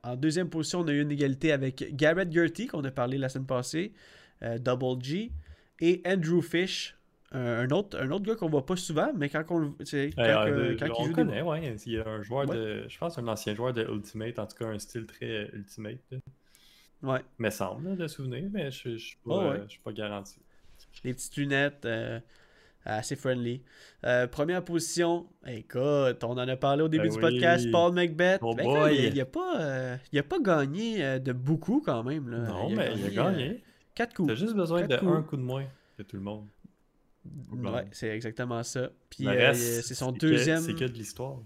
En 0.03 0.15
deuxième 0.15 0.49
position, 0.49 0.81
on 0.81 0.87
a 0.87 0.91
eu 0.91 1.01
une 1.01 1.11
égalité 1.11 1.51
avec 1.51 1.95
Garrett 1.95 2.31
Gertie, 2.31 2.67
qu'on 2.67 2.83
a 2.83 2.91
parlé 2.91 3.17
la 3.17 3.29
semaine 3.29 3.47
passée. 3.47 3.93
Double 4.59 5.03
G, 5.03 5.31
et 5.79 6.01
Andrew 6.05 6.41
Fish, 6.41 6.95
un, 7.33 7.39
un 7.61 7.69
autre, 7.71 7.97
un 7.99 8.11
autre 8.11 8.25
gars 8.25 8.35
qu'on 8.35 8.49
voit 8.49 8.65
pas 8.65 8.75
souvent, 8.75 9.11
mais 9.15 9.29
quand, 9.29 9.43
on, 9.49 9.59
le- 9.59 9.71
tu 9.85 10.09
quand, 10.15 10.23
que- 10.23 10.29
euh, 10.29 10.75
quand 10.77 10.85
on 10.97 11.03
il 11.03 11.03
le 11.03 11.07
joue 11.09 11.13
connaît, 11.15 11.41
ouais. 11.41 11.75
Il 11.85 11.93
y 11.93 11.97
a 11.99 12.07
un 12.07 12.21
joueur 12.21 12.47
Ouais. 12.49 12.55
de. 12.55 12.85
Je 12.89 12.97
pense 12.97 13.17
un 13.17 13.27
ancien 13.27 13.55
joueur 13.55 13.73
de 13.73 13.83
Ultimate, 13.83 14.37
en 14.39 14.45
tout 14.47 14.57
cas 14.57 14.67
un 14.67 14.79
style 14.79 15.05
très 15.05 15.25
euh, 15.25 15.47
Ultimate. 15.53 15.99
Ouais, 17.03 17.21
Me 17.39 17.49
semble, 17.49 17.95
de 17.95 18.07
souvenir, 18.07 18.43
mais 18.51 18.69
je 18.69 18.91
je 18.91 18.97
suis 18.97 19.17
pas, 19.25 19.33
Oh, 19.33 19.49
ouais. 19.49 19.59
euh, 19.59 19.67
suis 19.67 19.79
pas 19.79 19.91
garanti. 19.91 20.35
les 21.03 21.13
petites 21.13 21.35
lunettes, 21.37 21.85
euh, 21.85 22.19
assez 22.85 23.15
friendly. 23.15 23.61
Première 24.31 24.63
position, 24.63 25.25
écoute, 25.47 26.23
on 26.23 26.31
en 26.31 26.37
a 26.47 26.55
parlé 26.57 26.83
au 26.83 26.87
début 26.89 27.07
Ben 27.07 27.13
du 27.15 27.19
podcast. 27.19 27.71
Paul 27.71 27.93
Macbeth. 27.93 28.39
Oh 28.43 28.53
Ben, 28.53 28.65
boy. 28.65 28.95
il, 28.95 29.13
il 29.15 29.21
a 29.21 29.25
pas, 29.25 29.97
il 30.11 30.19
a 30.19 30.23
pas 30.23 30.39
gagné 30.39 31.19
de 31.19 31.31
beaucoup 31.33 31.81
quand 31.83 32.03
même. 32.03 32.29
Là. 32.29 32.39
non, 32.39 32.69
mais 32.69 32.91
il 32.95 33.05
a 33.05 33.09
gagné. 33.09 33.63
4 33.95 34.13
coups. 34.15 34.27
T'as 34.29 34.35
juste 34.35 34.55
besoin 34.55 34.81
de 34.83 34.87
Quatre 34.87 34.99
coups. 35.01 35.15
un 35.15 35.21
coup 35.23 35.37
de 35.37 35.41
moins 35.41 35.65
que 35.97 36.03
tout 36.03 36.15
le 36.17 36.21
monde. 36.23 36.45
Ouais, 37.51 37.86
c'est 37.91 38.10
exactement 38.10 38.63
ça. 38.63 38.89
Puis 39.10 39.27
euh, 39.27 39.31
reste, 39.31 39.84
c'est 39.84 39.93
son 39.95 40.12
deuxième. 40.12 40.62
C'est 40.62 40.73
que 40.73 40.86
de 40.86 40.93
l'histoire. 40.93 41.39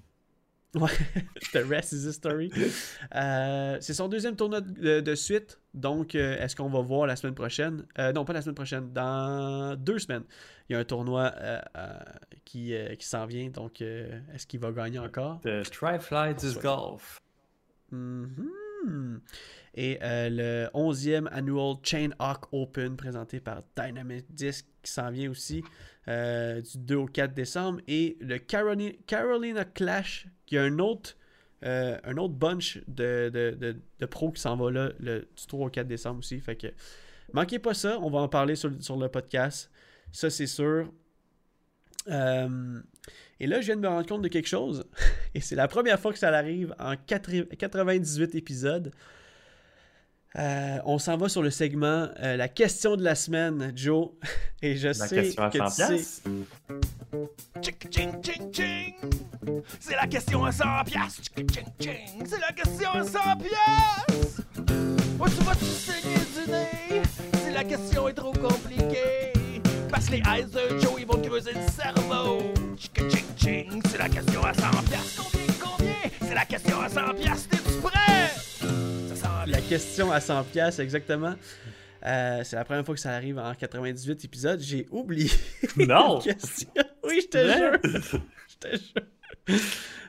Ouais, 0.76 0.90
the 1.54 1.64
rest 1.70 1.94
is 1.94 2.06
history. 2.08 2.52
Euh, 3.16 3.78
c'est 3.80 3.94
son 3.94 4.10
deuxième 4.10 4.36
tournoi 4.36 4.60
de, 4.62 5.00
de 5.00 5.16
suite. 5.16 5.60
Donc, 5.74 6.16
euh, 6.16 6.38
est-ce 6.38 6.56
qu'on 6.56 6.70
va 6.70 6.82
voir 6.82 7.08
la 7.08 7.16
semaine 7.16 7.36
prochaine? 7.36 7.86
Euh, 7.98 8.12
Non, 8.12 8.26
pas 8.26 8.34
la 8.34 8.42
semaine 8.42 8.56
prochaine. 8.56 8.92
Dans 8.92 9.76
deux 9.78 10.00
semaines, 10.00 10.24
il 10.68 10.74
y 10.74 10.76
a 10.76 10.80
un 10.80 10.84
tournoi 10.84 11.32
euh, 11.38 11.62
euh, 11.78 11.94
qui, 12.44 12.74
euh, 12.74 12.96
qui 12.96 13.06
s'en 13.08 13.26
vient. 13.26 13.50
Donc, 13.50 13.82
euh, 13.82 14.20
est-ce 14.34 14.46
qu'il 14.48 14.60
va 14.60 14.72
gagner 14.74 15.00
encore? 15.00 15.40
The 15.42 15.64
Tri-Fly 15.70 16.36
Disc 16.36 16.54
Soit. 16.60 16.62
Golf. 16.64 17.22
Mhm. 17.92 19.22
Et 19.76 19.98
euh, 20.02 20.30
le 20.30 20.70
11e 20.74 21.28
annual 21.32 21.76
Chain 21.84 22.10
Hawk 22.20 22.46
Open 22.52 22.96
présenté 22.96 23.40
par 23.40 23.62
Dynamic 23.76 24.26
Disc 24.34 24.66
qui 24.86 24.92
s'en 24.92 25.12
vient 25.12 25.30
aussi 25.30 25.64
euh, 26.08 26.62
du 26.62 26.78
2 26.78 26.96
au 26.96 27.06
4 27.08 27.34
décembre. 27.34 27.82
Et 27.88 28.18
le 28.22 28.38
Carolina, 28.38 29.66
Clash 29.66 30.28
qui 30.46 30.58
a 30.58 30.64
un 30.64 30.80
autre, 30.80 31.18
euh, 31.64 31.98
un 32.04 32.18
autre 32.18 32.34
bunch 32.34 32.80
de, 32.88 33.30
de, 33.34 33.58
de, 33.60 33.76
de 34.00 34.06
pros 34.06 34.32
qui 34.32 34.42
s'en 34.42 34.56
va 34.56 34.72
là 34.72 34.92
le, 35.00 35.28
du 35.36 35.48
3 35.48 35.68
au 35.68 35.70
4 35.70 35.88
décembre 35.88 36.20
aussi. 36.20 36.40
Fait 36.40 36.56
que 36.56 36.68
manquez 37.34 37.60
pas 37.60 37.74
ça, 37.74 38.00
on 38.02 38.10
va 38.10 38.20
en 38.20 38.30
parler 38.30 38.56
sur, 38.56 38.72
sur 38.80 38.98
le 38.98 39.10
podcast. 39.10 39.72
Ça, 40.12 40.30
c'est 40.30 40.48
sûr. 40.48 40.92
Euh, 42.08 42.80
et 43.40 43.48
là, 43.48 43.62
je 43.62 43.66
viens 43.66 43.76
de 43.76 43.82
me 43.82 43.88
rendre 43.88 44.08
compte 44.08 44.22
de 44.22 44.28
quelque 44.28 44.48
chose. 44.48 44.86
Et 45.34 45.42
c'est 45.42 45.56
la 45.56 45.68
première 45.68 46.00
fois 46.00 46.14
que 46.14 46.20
ça 46.20 46.30
arrive 46.30 46.74
en 46.80 46.96
4 46.96 47.56
98 47.58 48.36
épisodes. 48.36 48.92
Euh, 50.38 50.80
on 50.86 51.00
s'en 51.00 51.16
va 51.18 51.30
sur 51.30 51.42
le 51.42 51.50
segment 51.50 52.10
euh, 52.22 52.36
La 52.36 52.48
question 52.50 52.96
de 52.98 53.04
la 53.04 53.16
semaine, 53.16 53.72
Joe. 53.76 54.10
Et 54.62 54.76
je 54.76 54.88
La 54.88 54.94
sais 54.94 55.16
question 55.16 55.44
à 55.44 55.50
que 55.50 55.58
100 55.58 55.70
tu 55.70 55.74
sais. 55.74 56.22
C'est 59.80 59.96
la 59.96 60.08
question 60.08 60.44
à 60.44 60.52
100 60.52 60.64
piastres. 60.86 61.22
C'est 62.26 62.40
la 62.40 62.52
question 62.52 62.90
à 62.92 63.04
100 63.04 63.10
piastres. 63.38 64.42
Oh, 65.20 65.26
tu 65.30 65.44
vas-tu 65.44 65.66
saigner 65.66 66.16
du 66.46 66.52
nez? 66.52 67.02
Si 67.46 67.54
la 67.54 67.64
question 67.64 68.10
est 68.10 68.14
trop 68.14 68.34
compliquée. 68.34 69.32
Parce 69.90 70.08
que 70.08 70.14
les 70.14 70.24
eyes 70.28 70.46
de 70.46 70.78
Joe, 70.80 70.96
ils 71.00 71.06
vont 71.06 71.22
creuser 71.22 71.52
le 71.54 71.72
cerveau. 71.72 72.54
C'est 72.78 73.98
la 73.98 74.10
question 74.10 74.44
à 74.44 74.54
100 74.54 74.62
piastres. 74.90 75.24
Combien, 75.32 75.54
combien? 75.62 75.96
C'est 76.28 76.36
la 76.36 76.46
question 76.46 76.82
à 76.82 76.90
100 76.90 77.14
piastres. 77.14 77.50
T'es-tu 77.50 77.80
prêt? 77.82 78.45
La 79.52 79.62
question 79.62 80.12
à 80.12 80.20
100 80.20 80.44
pièces 80.46 80.80
exactement. 80.80 81.36
Euh, 82.06 82.42
c'est 82.44 82.56
la 82.56 82.64
première 82.66 82.86
fois 82.86 82.94
que 82.96 83.02
ça 83.02 83.12
arrive 83.12 83.40
en 83.40 83.54
98 83.54 84.26
épisodes. 84.26 84.60
J'ai 84.60 84.88
oublié 84.92 85.30
Non! 85.78 86.18
la 86.18 86.22
question. 86.34 86.70
Oui, 87.04 87.22
je 87.22 87.28
te 87.28 87.38
jure. 87.38 87.80
Je 88.48 88.58
te 88.58 88.78
jure. 88.78 89.58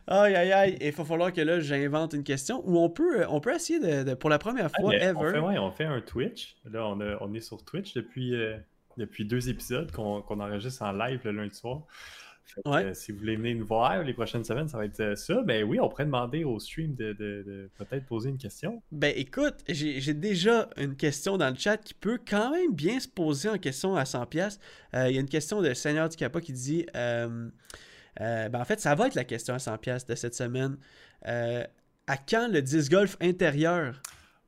Aïe, 0.07 0.35
aïe, 0.37 0.53
aïe. 0.53 0.79
Il 0.81 0.92
va 0.92 1.05
falloir 1.05 1.33
que 1.33 1.40
là, 1.40 1.59
j'invente 1.61 2.12
une 2.12 2.22
question 2.22 2.62
où 2.64 2.79
on 2.79 2.88
peut, 2.88 3.25
on 3.29 3.40
peut 3.40 3.55
essayer 3.55 3.81
de, 3.81 4.11
de- 4.11 4.14
pour 4.14 4.31
la 4.31 4.38
première 4.38 4.68
Ah, 4.75 4.81
fois 4.81 4.94
ever. 4.94 5.12
On 5.16 5.31
fait, 5.33 5.38
ouais, 5.40 5.59
on 5.59 5.70
fait 5.72 5.85
un 5.85 6.01
Twitch. 6.01 6.55
Là, 6.70 6.87
on, 6.87 7.01
a- 7.01 7.16
on 7.20 7.35
est 7.35 7.40
sur 7.40 7.64
Twitch 7.64 7.92
depuis, 7.94 8.35
euh, 8.35 8.57
depuis 8.99 9.25
deux 9.25 9.49
épisodes 9.49 9.90
qu'on 9.90 10.22
qu'on 10.22 10.38
enregistre 10.40 10.83
en 10.83 10.92
live 10.92 11.20
le 11.25 11.33
lundi 11.33 11.55
soir. 11.57 11.83
Fait 12.46 12.62
que, 12.62 12.68
Ouais. 12.68 12.85
euh, 12.85 12.94
si 12.94 13.12
vous 13.12 13.18
voulez 13.18 13.37
venir 13.37 13.56
nous 13.56 13.66
voir 13.66 14.02
les 14.02 14.14
prochaines 14.14 14.44
semaines, 14.44 14.68
ça 14.68 14.78
va 14.78 14.85
être 14.85 15.00
euh, 15.00 15.16
ça. 15.16 15.42
Ben 15.42 15.64
oui, 15.64 15.78
on 15.80 15.88
pourrait 15.88 16.04
demander 16.06 16.44
au 16.44 16.59
stream 16.59 16.94
de, 16.94 17.12
de- 17.12 17.42
de 17.46 17.70
peut-être 17.76 18.06
poser 18.06 18.30
une 18.30 18.38
question. 18.38 18.82
Ben 18.92 19.12
écoute, 19.16 19.56
j'ai 19.68 20.14
déjà 20.14 20.68
une 20.76 20.96
question 20.96 21.37
dans 21.37 21.50
le 21.50 21.56
chat 21.56 21.76
qui 21.76 21.92
peut 21.94 22.18
quand 22.28 22.50
même 22.52 22.72
bien 22.72 22.98
se 23.00 23.09
poser 23.09 23.48
en 23.48 23.59
question 23.59 23.96
à 23.96 24.04
100 24.04 24.26
pièces. 24.26 24.59
Il 24.94 25.11
y 25.12 25.18
a 25.18 25.20
une 25.20 25.28
question 25.28 25.61
de 25.61 25.74
Seigneur 25.74 26.09
du 26.09 26.16
Kappa 26.16 26.40
qui 26.40 26.52
dit 26.52 26.87
euh, 26.96 27.48
euh, 28.20 28.48
ben 28.48 28.61
en 28.61 28.64
fait, 28.64 28.80
ça 28.80 28.94
va 28.94 29.09
être 29.09 29.14
la 29.16 29.24
question 29.24 29.52
à 29.54 29.59
100 29.59 29.76
pièces 29.78 30.06
de 30.06 30.14
cette 30.14 30.35
semaine. 30.35 30.76
Euh, 31.26 31.64
à 32.06 32.16
quand 32.16 32.48
le 32.50 32.62
disc 32.62 32.90
golf 32.90 33.16
intérieur? 33.20 34.00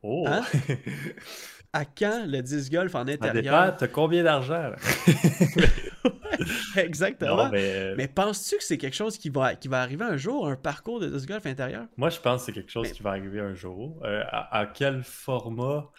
Oh! 0.02 0.24
Hein? 0.26 0.42
À 1.74 1.84
quand 1.84 2.24
le 2.26 2.40
disc 2.40 2.72
golf 2.72 2.94
en 2.94 3.00
Ça 3.00 3.04
dépend, 3.04 3.26
intérieur 3.26 3.76
t'as 3.76 3.88
combien 3.88 4.22
d'argent? 4.24 4.70
Exactement. 6.76 7.36
Non, 7.44 7.48
mais, 7.50 7.72
euh, 7.74 7.94
Mais 7.96 8.08
penses-tu 8.08 8.56
que 8.58 8.64
c'est 8.64 8.78
quelque 8.78 8.94
chose 8.96 9.18
qui 9.18 9.28
va, 9.30 9.54
qui 9.54 9.68
va 9.68 9.80
arriver 9.82 10.04
un 10.04 10.16
jour, 10.16 10.46
un 10.48 10.56
parcours 10.56 11.00
de 11.00 11.08
disc 11.08 11.28
golf 11.28 11.46
intérieur? 11.46 11.86
Moi, 11.96 12.10
je 12.10 12.20
pense 12.20 12.40
que 12.42 12.46
c'est 12.46 12.52
quelque 12.52 12.70
chose 12.72 12.88
Mais- 12.88 12.92
qui 12.94 13.02
va 13.02 13.10
arriver 13.10 13.40
un 13.40 13.54
jour. 13.54 14.00
Euh, 14.04 14.22
à, 14.30 14.58
à 14.60 14.66
quel 14.66 15.02
format? 15.02 15.90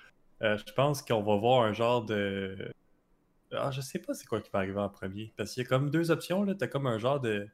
Euh, 0.42 0.58
Je 0.66 0.74
pense 0.74 1.02
qu'on 1.02 1.22
va 1.22 1.36
voir 1.36 1.64
un 1.64 1.74
genre 1.74 2.04
de. 2.06 2.72
Ah, 3.52 3.72
je 3.72 3.82
sais 3.82 4.00
pas 4.00 4.14
c'est 4.14 4.28
quoi 4.28 4.42
qui 4.42 4.50
va 4.52 4.60
arriver 4.60 4.80
en 4.80 4.90
premier. 4.90 5.34
Parce 5.36 5.54
qu'il 5.54 5.64
y 5.64 5.66
a 5.66 5.70
comme 5.70 5.90
deux 5.90 6.12
options. 6.12 6.44
là. 6.44 6.54
T'as 6.56 6.68
comme 6.68 6.86
un 6.88 7.00
genre 7.00 7.20
de, 7.20 7.48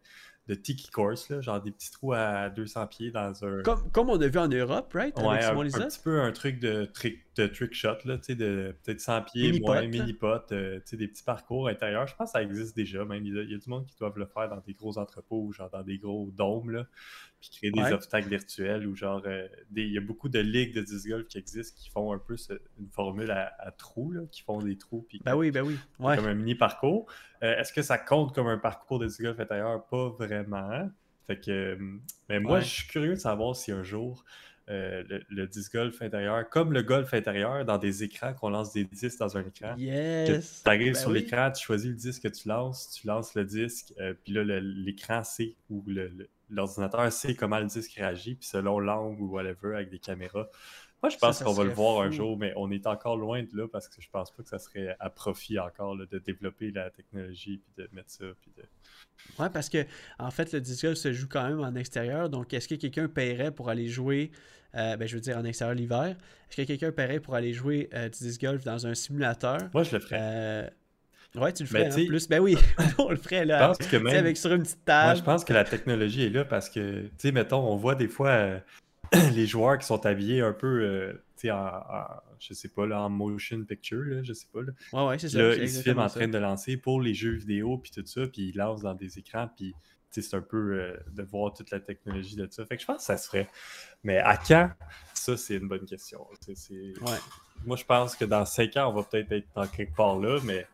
de 0.48 0.54
tiki 0.54 0.92
course, 0.92 1.30
là, 1.30 1.42
genre 1.42 1.60
des 1.60 1.72
petits 1.72 1.92
trous 1.92 2.14
à 2.14 2.50
200 2.50 2.88
pieds 2.88 3.12
dans 3.12 3.44
un. 3.44 3.64
comme, 3.64 3.90
comme 3.92 4.10
on 4.10 4.22
a 4.22 4.28
vu 4.28 4.38
en 4.38 4.48
Europe, 4.48 4.94
right 4.94 5.18
Ouais, 5.18 5.44
Avec 5.44 5.76
un, 5.76 5.88
petit 5.88 6.00
peu 6.04 6.22
un 6.22 6.32
truc 6.32 6.60
de 6.60 6.86
trick, 6.86 7.20
de 7.36 7.48
trick 7.48 7.74
shot, 7.74 7.98
là, 8.06 8.18
tu 8.18 8.26
sais, 8.26 8.36
de 8.36 8.76
peut-être 8.84 9.02
100 9.02 9.24
pieds, 9.24 9.48
Mini-pot, 9.48 9.66
moins 9.66 9.82
là. 9.82 9.88
mini-pot, 9.88 10.52
euh, 10.52 10.76
tu 10.78 10.82
sais, 10.86 10.98
des 10.98 11.08
petits 11.08 11.24
parcours 11.24 11.68
intérieurs. 11.68 12.06
Je 12.06 12.16
pense 12.16 12.30
que 12.30 12.34
ça 12.34 12.44
existe 12.44 12.76
déjà, 12.76 13.04
même. 13.06 13.26
Il 13.26 13.36
y, 13.36 13.40
a, 13.40 13.42
il 13.42 13.52
y 13.52 13.56
a 13.56 13.58
du 13.58 13.70
monde 13.70 13.86
qui 13.88 13.96
doivent 13.98 14.20
le 14.20 14.28
faire 14.28 14.48
dans 14.48 14.60
des 14.60 14.74
gros 14.74 15.00
entrepôts 15.00 15.42
ou 15.46 15.52
genre 15.52 15.70
dans 15.72 15.84
des 15.84 15.98
gros 15.98 16.30
dômes, 16.32 16.70
là, 16.70 16.86
puis 17.50 17.58
créer 17.60 17.72
des 17.72 17.80
Ouais. 17.82 17.94
obstacles 17.94 18.28
virtuels 18.30 18.88
ou 18.88 18.96
genre, 18.96 19.22
euh, 19.26 19.48
des, 19.70 19.84
il 19.84 19.92
y 19.94 19.98
a 19.98 20.02
beaucoup 20.02 20.30
de 20.30 20.40
ligues 20.40 20.74
de 20.74 20.82
disc 20.82 21.08
golf 21.08 21.28
qui 21.28 21.38
existent 21.38 21.76
qui 21.78 21.90
font 21.90 22.12
un 22.14 22.18
peu 22.18 22.38
ce- 22.38 22.54
une 22.80 22.90
formule 22.90 23.30
à, 23.32 23.54
à 23.60 23.72
trous, 23.72 24.12
là, 24.12 24.22
qui 24.32 24.42
font 24.42 24.60
des 24.62 24.78
trous, 24.78 25.06
puis 25.08 25.22
Ben 25.24 25.36
oui, 25.36 25.52
ben 25.52 25.62
oui. 25.64 25.78
Ouais. 26.00 26.16
comme 26.16 26.28
un 26.28 26.34
mini 26.34 26.56
parcours. 26.56 27.06
Euh, 27.44 27.58
Est-ce 27.58 27.72
que 27.74 27.82
ça 27.82 27.98
compte 27.98 28.34
comme 28.34 28.48
un 28.48 28.58
parcours 28.58 29.00
de 29.00 29.06
disc 29.08 29.22
golf 29.22 29.40
intérieur? 29.40 29.86
Pas 29.88 30.10
vraiment. 30.10 30.90
Fait 31.28 31.40
que, 31.40 31.52
euh, 31.52 31.98
mais 32.30 32.40
moi, 32.40 32.54
Ouais. 32.58 32.62
je 32.62 32.68
suis 32.68 32.88
curieux 32.88 33.16
de 33.16 33.20
savoir 33.20 33.56
si 33.56 33.72
un 33.72 33.84
jour 33.84 34.24
euh, 34.70 35.04
le, 35.08 35.22
le 35.30 35.48
disc 35.48 35.74
golf 35.74 36.02
intérieur, 36.02 36.50
comme 36.50 36.74
le 36.74 36.82
golf 36.82 37.14
intérieur, 37.14 37.66
dans 37.66 37.78
des 37.78 38.04
écrans, 38.04 38.34
qu'on 38.34 38.50
lance 38.50 38.74
des 38.74 38.84
disques 38.84 39.20
dans 39.20 39.38
un 39.38 39.42
écran. 39.46 39.76
Yes. 39.78 40.64
Tu 40.64 40.70
arrives 40.70 40.94
Ben 40.94 41.00
sur 41.00 41.12
oui. 41.12 41.20
l'écran, 41.20 41.52
tu 41.52 41.64
choisis 41.64 41.90
le 41.90 41.96
disque 41.96 42.24
que 42.24 42.28
tu 42.28 42.48
lances, 42.48 42.90
tu 42.90 43.06
lances 43.06 43.36
le 43.36 43.46
disque, 43.46 43.94
euh, 44.00 44.14
puis 44.24 44.34
là, 44.34 44.44
l'écran 44.62 45.24
sait, 45.24 45.56
ou 45.70 45.86
l'ordinateur 46.50 47.12
sait 47.12 47.36
comment 47.36 47.60
le 47.60 47.66
disque 47.66 47.94
réagit, 47.94 48.36
puis 48.36 48.48
selon 48.48 48.80
l'angle 48.80 49.22
ou 49.22 49.28
whatever, 49.32 49.76
avec 49.76 49.90
des 49.90 50.00
caméras. 50.00 50.50
Moi, 51.06 51.10
je 51.12 51.18
pense 51.18 51.44
qu'on 51.44 51.54
va 51.54 51.64
le 51.64 51.70
voir 51.70 52.02
un 52.02 52.10
jour, 52.10 52.36
mais 52.38 52.52
on 52.56 52.72
est 52.72 52.88
encore 52.88 53.16
loin 53.16 53.44
de 53.44 53.50
là 53.56 53.68
parce 53.72 53.88
que 53.88 54.02
je 54.02 54.10
pense 54.10 54.32
pas 54.32 54.42
que 54.42 54.50
ça 54.50 54.58
serait 54.58 54.96
à 55.00 55.10
profit 55.12 55.60
encore 55.60 55.96
là, 55.96 56.06
de 56.10 56.18
développer 56.18 56.72
la 56.72 56.90
technologie, 56.90 57.60
puis 57.64 57.84
de 57.84 57.88
mettre 57.94 58.10
ça, 58.10 58.26
puis 58.42 58.52
de... 58.58 58.64
Ouais, 59.42 59.50
parce 59.50 59.70
que 59.70 59.86
en 60.18 60.32
fait, 60.32 60.52
le 60.52 60.62
disc 60.62 60.84
golf 60.84 60.98
se 60.98 61.14
joue 61.14 61.28
quand 61.30 61.48
même 61.48 61.60
en 61.60 61.76
extérieur. 61.76 62.30
Donc, 62.30 62.54
est-ce 62.54 62.68
que 62.68 62.76
quelqu'un 62.76 63.08
paierait 63.08 63.52
pour 63.52 63.70
aller 63.70 63.88
jouer, 63.88 64.32
euh, 64.76 64.98
ben, 64.98 65.08
je 65.08 65.14
veux 65.16 65.22
dire 65.22 65.38
en 65.38 65.46
extérieur 65.46 65.76
l'hiver, 65.76 66.16
est-ce 66.50 66.58
que 66.58 66.64
quelqu'un 66.64 66.92
paierait 66.92 67.20
pour 67.20 67.36
aller 67.36 67.54
jouer 67.54 67.88
euh, 67.94 68.10
du 68.10 68.18
disc 68.24 68.42
golf 68.42 68.64
dans 68.64 68.88
un 68.88 68.96
simulateur? 68.96 69.60
Moi, 69.74 69.84
je 69.84 69.92
le 69.96 70.00
ferais. 70.00 70.18
Euh, 70.20 70.70
Ouais, 71.36 71.52
tu 71.52 71.64
le 71.64 71.68
ferais 71.68 71.88
en 71.88 71.90
t'sais- 71.90 72.06
plus. 72.06 72.30
Ben 72.30 72.40
oui, 72.40 72.56
on 72.98 73.10
le 73.10 73.18
ferait 73.18 73.44
Je 73.44 73.48
là. 73.50 73.68
pense 73.68 73.78
que 73.80 73.98
même... 73.98 74.16
avec 74.16 74.38
sur 74.38 74.54
une 74.54 74.64
petite 74.64 74.78
Moi, 74.88 74.96
table. 75.04 75.18
je 75.20 75.24
pense 75.24 75.44
que 75.44 75.52
la 75.52 75.66
technologie 75.66 76.24
est 76.24 76.30
là 76.30 76.46
parce 76.46 76.70
que, 76.70 77.02
tu 77.02 77.12
sais, 77.18 77.32
mettons, 77.34 77.60
on 77.60 77.76
voit 77.76 77.96
des 77.96 78.08
fois 78.08 78.62
les 79.34 79.46
joueurs 79.48 79.78
qui 79.78 79.86
sont 79.86 80.06
habillés 80.06 80.42
un 80.42 80.54
peu, 80.54 80.82
euh, 80.82 81.14
tu 81.38 81.48
sais, 81.48 81.52
en, 81.52 81.58
en- 81.68 82.08
je 82.40 82.54
sais 82.54 82.70
pas, 82.70 82.86
là, 82.86 83.02
en 83.02 83.10
motion 83.10 83.64
picture, 83.64 84.02
là, 84.04 84.24
je 84.24 84.34
sais 84.34 84.48
pas. 84.52 84.62
Là. 84.62 84.72
Ouais, 84.94 85.08
ouais, 85.10 85.20
c'est 85.20 85.30
ça. 85.30 85.38
là, 85.40 85.56
ils 85.56 85.70
se 85.70 85.82
filment 85.82 86.00
en 86.00 86.08
train 86.10 86.28
de 86.28 86.38
lancer 86.38 86.78
pour 86.78 87.02
les 87.02 87.14
jeux 87.14 87.34
vidéo, 87.36 87.78
puis 87.78 87.92
tout 87.92 88.06
ça, 88.06 88.28
puis 88.28 88.50
ils 88.50 88.56
lancent 88.58 88.82
dans 88.82 88.94
des 88.96 89.18
écrans, 89.20 89.50
puis 89.56 89.74
c'est 90.12 90.34
un 90.34 90.42
peu 90.42 90.80
euh, 90.80 90.98
de 91.12 91.24
voir 91.24 91.54
toute 91.54 91.72
la 91.72 91.80
technologie 91.82 92.38
de 92.38 92.48
ça. 92.50 92.66
Fait 92.66 92.76
que 92.78 92.82
je 92.82 92.88
pense 92.88 92.98
que 93.00 93.04
ça 93.04 93.18
se 93.18 93.28
ferait. 93.28 93.50
Mais 94.04 94.18
à 94.20 94.38
quand? 94.38 94.70
Ça, 95.14 95.36
c'est 95.36 95.56
une 95.56 95.68
bonne 95.68 95.86
question. 95.86 96.26
Ouais. 96.48 97.18
Moi, 97.66 97.76
je 97.76 97.84
pense 97.84 98.16
que 98.16 98.24
dans 98.24 98.46
5 98.46 98.78
ans, 98.78 98.90
on 98.90 98.94
va 98.94 99.04
peut-être 99.04 99.32
être 99.34 99.48
dans 99.56 99.68
quelque 99.68 99.94
part 99.96 100.18
là, 100.18 100.40
mais 100.44 100.66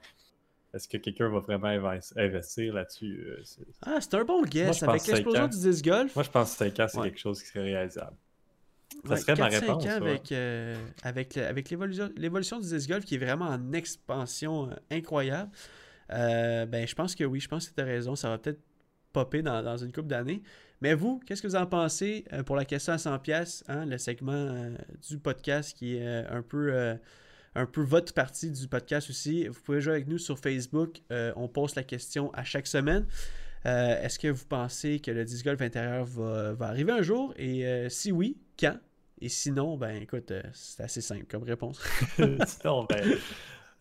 est-ce 0.73 0.87
que 0.87 0.97
quelqu'un 0.97 1.29
va 1.29 1.39
vraiment 1.39 1.67
inves- 1.67 2.13
investir 2.17 2.73
là-dessus? 2.73 3.25
Euh, 3.27 3.43
Ah, 3.81 3.97
c'est 3.99 4.13
un 4.15 4.23
bon 4.23 4.41
guess. 4.43 4.81
Avec 4.83 5.05
l'explosion 5.07 5.47
du 5.47 5.57
disc 5.57 5.83
golf. 5.85 6.15
Moi, 6.15 6.23
je 6.23 6.29
pense 6.29 6.51
que 6.51 6.57
5 6.57 6.79
ans, 6.79 6.87
c'est 6.89 6.97
Ouais. 6.99 7.09
quelque 7.09 7.19
chose 7.19 7.41
qui 7.41 7.47
serait 7.49 7.61
réalisable. 7.63 8.15
Ça 9.07 9.15
serait 9.17 9.35
ma 9.35 9.49
4-5 9.49 9.59
réponse, 9.61 9.83
ans 9.83 9.87
ouais. 9.87 9.91
avec, 10.09 10.31
euh, 10.33 10.75
avec, 11.03 11.37
avec 11.37 11.69
l'évolution 11.69 12.59
du 12.59 12.67
disc 12.67 12.89
golf 12.89 13.05
qui 13.05 13.15
est 13.15 13.19
vraiment 13.25 13.45
en 13.47 13.71
expansion 13.73 14.69
euh, 14.69 14.75
incroyable. 14.91 15.49
Euh, 16.11 16.65
ben, 16.65 16.85
je 16.87 16.93
pense 16.93 17.15
que 17.15 17.23
oui, 17.23 17.39
je 17.39 17.47
pense 17.47 17.69
que 17.69 17.73
tu 17.73 17.81
as 17.81 17.85
raison. 17.85 18.15
Ça 18.15 18.29
va 18.29 18.37
peut-être 18.37 18.59
popper 19.13 19.41
dans, 19.41 19.63
dans 19.63 19.77
une 19.77 19.91
couple 19.93 20.07
d'années. 20.09 20.41
Mais 20.81 20.93
vous, 20.93 21.19
qu'est-ce 21.25 21.41
que 21.41 21.47
vous 21.47 21.55
en 21.55 21.65
pensez 21.67 22.25
pour 22.45 22.55
la 22.55 22.65
question 22.65 22.91
à 22.93 22.97
100$, 22.97 23.19
pièces 23.21 23.63
le 23.69 23.97
segment 23.97 24.31
euh, 24.33 24.75
du 25.07 25.17
podcast 25.19 25.75
qui 25.77 25.95
est 25.97 26.25
un 26.27 26.41
peu. 26.41 26.97
Un 27.55 27.65
peu 27.65 27.81
votre 27.81 28.13
partie 28.13 28.49
du 28.51 28.67
podcast 28.67 29.09
aussi. 29.09 29.47
Vous 29.47 29.59
pouvez 29.61 29.81
jouer 29.81 29.93
avec 29.93 30.07
nous 30.07 30.17
sur 30.17 30.39
Facebook. 30.39 31.01
Euh, 31.11 31.33
on 31.35 31.47
pose 31.47 31.75
la 31.75 31.83
question 31.83 32.31
à 32.33 32.43
chaque 32.43 32.67
semaine. 32.67 33.05
Euh, 33.65 34.01
Est-ce 34.01 34.17
que 34.17 34.27
vous 34.29 34.45
pensez 34.45 34.99
que 34.99 35.11
le 35.11 35.23
disc 35.25 35.45
golf 35.45 35.61
intérieur 35.61 36.05
va, 36.05 36.53
va 36.53 36.67
arriver 36.67 36.91
un 36.93 37.01
jour? 37.01 37.33
Et 37.37 37.65
euh, 37.67 37.89
si 37.89 38.11
oui, 38.11 38.37
quand? 38.59 38.77
Et 39.19 39.29
sinon, 39.29 39.77
ben 39.77 40.01
écoute, 40.01 40.33
c'est 40.53 40.83
assez 40.83 41.01
simple 41.01 41.25
comme 41.29 41.43
réponse. 41.43 41.79
Sinon, 42.47 42.85
ben, 42.89 43.15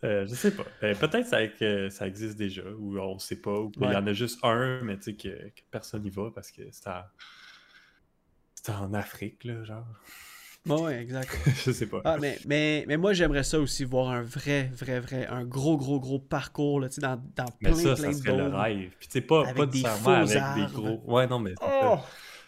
euh, 0.05 0.27
je 0.27 0.35
sais 0.35 0.51
pas. 0.51 0.67
Ben, 0.83 0.95
Peut-être 0.95 1.27
ça, 1.27 1.47
que 1.49 1.89
ça 1.89 2.07
existe 2.07 2.37
déjà, 2.37 2.63
ou 2.79 2.99
on 2.99 3.19
sait 3.19 3.37
pas, 3.41 3.59
ou 3.59 3.73
Ouais. 3.81 3.93
y 3.95 3.97
en 3.97 4.07
a 4.07 4.13
juste 4.13 4.39
un, 4.43 4.83
mais 4.83 4.99
tu 4.99 5.05
sais 5.05 5.15
que, 5.15 5.29
que 5.49 5.63
personne 5.71 6.03
n'y 6.03 6.11
va 6.11 6.31
parce 6.35 6.51
que 6.51 6.61
c'est 6.71 6.89
en... 6.89 7.03
c'est 8.55 8.71
en 8.73 8.93
Afrique, 8.93 9.45
là, 9.45 9.65
genre. 9.65 9.87
Bon, 10.67 10.85
ouais, 10.85 11.01
exact. 11.03 11.31
je 11.65 11.73
sais 11.73 11.87
pas. 11.87 12.03
Ah, 12.05 12.19
mais, 12.21 12.39
mais, 12.47 12.85
mais 12.87 12.97
moi, 12.99 13.13
j'aimerais 13.15 13.45
ça 13.45 13.59
aussi, 13.59 13.85
voir 13.85 14.11
un 14.11 14.23
vrai, 14.23 14.71
vrai, 14.75 15.01
vrai, 15.01 15.27
un 15.27 15.45
gros, 15.45 15.77
gros, 15.79 15.99
gros 16.01 16.19
parcours, 16.19 16.81
là, 16.81 16.89
tu 16.89 16.97
sais, 16.97 17.01
dans, 17.01 17.17
dans 17.35 17.47
mais 17.63 17.71
plein, 17.71 17.75
ça, 17.75 17.95
plein 17.95 17.97
ça 17.97 18.09
de 18.09 18.13
serait 18.15 18.37
le 18.37 18.47
rêve. 18.55 18.91
Puis 18.99 19.09
tu 19.09 19.13
sais, 19.15 19.21
pas, 19.23 19.53
pas 19.55 19.67
nécessairement 19.67 20.11
avec 20.17 20.43
des 20.55 20.73
gros. 20.75 21.03
Ouais, 21.07 21.27
non, 21.27 21.39
mais 21.39 21.55
Oh! 21.63 21.97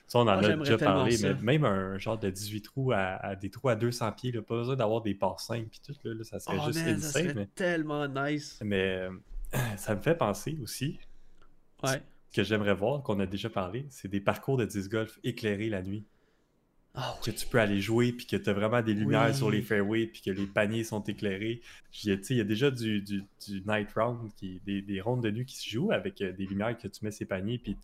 ça. 0.07 0.19
On 0.19 0.21
en 0.21 0.25
Moi, 0.25 0.45
a 0.45 0.57
déjà 0.57 0.77
parlé, 0.77 1.13
ça. 1.17 1.29
mais 1.29 1.59
même 1.59 1.65
un 1.65 1.97
genre 1.97 2.19
de 2.19 2.29
18 2.29 2.61
trous 2.61 2.93
à, 2.93 2.99
à 2.99 3.35
des 3.35 3.49
trous 3.49 3.71
à 3.71 3.77
200 3.77 4.13
pieds, 4.13 4.31
là, 4.31 4.43
pas 4.43 4.57
besoin 4.57 4.77
d'avoir 4.77 5.01
des 5.01 5.15
parts 5.15 5.41
5 5.41 5.67
puis 5.71 5.81
tout, 5.87 5.95
là, 6.05 6.13
là, 6.13 6.23
ça 6.23 6.39
serait 6.39 6.59
Oh, 6.61 6.67
juste 6.67 6.85
man, 6.85 6.99
ça 7.01 7.13
serait 7.19 7.33
Mais, 7.35 7.47
tellement 7.47 8.07
nice. 8.09 8.59
mais, 8.63 8.99
euh, 8.99 9.11
ça 9.79 9.95
me 9.95 10.03
fait 10.03 10.15
penser 10.17 10.59
aussi, 10.63 10.99
Ouais. 11.83 12.03
que 12.31 12.43
j'aimerais 12.43 12.75
voir, 12.75 13.03
qu'on 13.03 13.19
a 13.21 13.27
déjà 13.27 13.49
parlé, 13.49 13.87
c'est 13.89 14.09
des 14.09 14.21
parcours 14.21 14.59
de 14.59 14.67
disc 14.67 14.91
golf 14.91 15.19
éclairés 15.25 15.71
la 15.71 15.81
nuit. 15.81 16.05
Ah 16.95 17.17
Que 17.25 17.31
tu 17.31 17.47
peux 17.47 17.59
aller 17.59 17.81
jouer, 17.81 18.13
puis 18.13 18.27
que 18.27 18.37
tu 18.37 18.51
as 18.51 18.53
vraiment 18.53 18.83
des 18.83 18.93
lumières 18.93 19.29
Oui. 19.29 19.35
sur 19.35 19.51
les 19.51 19.63
fairways, 19.63 20.07
puis 20.09 20.21
que 20.21 20.31
les 20.31 20.47
paniers 20.47 20.85
sont 20.85 21.03
éclairés. 21.05 21.63
Sais, 21.91 22.19
il 22.31 22.37
y 22.37 22.41
a 22.41 22.45
déjà 22.45 22.71
du, 22.71 23.01
du, 23.01 23.25
du 23.49 23.63
night 23.67 23.89
round, 23.97 24.31
qui, 24.37 24.61
des, 24.67 24.83
des 24.83 25.01
rondes 25.01 25.23
de 25.23 25.31
nuit 25.31 25.47
qui 25.47 25.57
se 25.57 25.69
jouent 25.71 25.91
avec 25.93 26.21
euh, 26.21 26.33
des 26.33 26.45
lumières 26.45 26.77
que 26.77 26.89
tu 26.89 27.03
mets 27.05 27.11
ces 27.11 27.25
paniers, 27.25 27.57
puis 27.59 27.79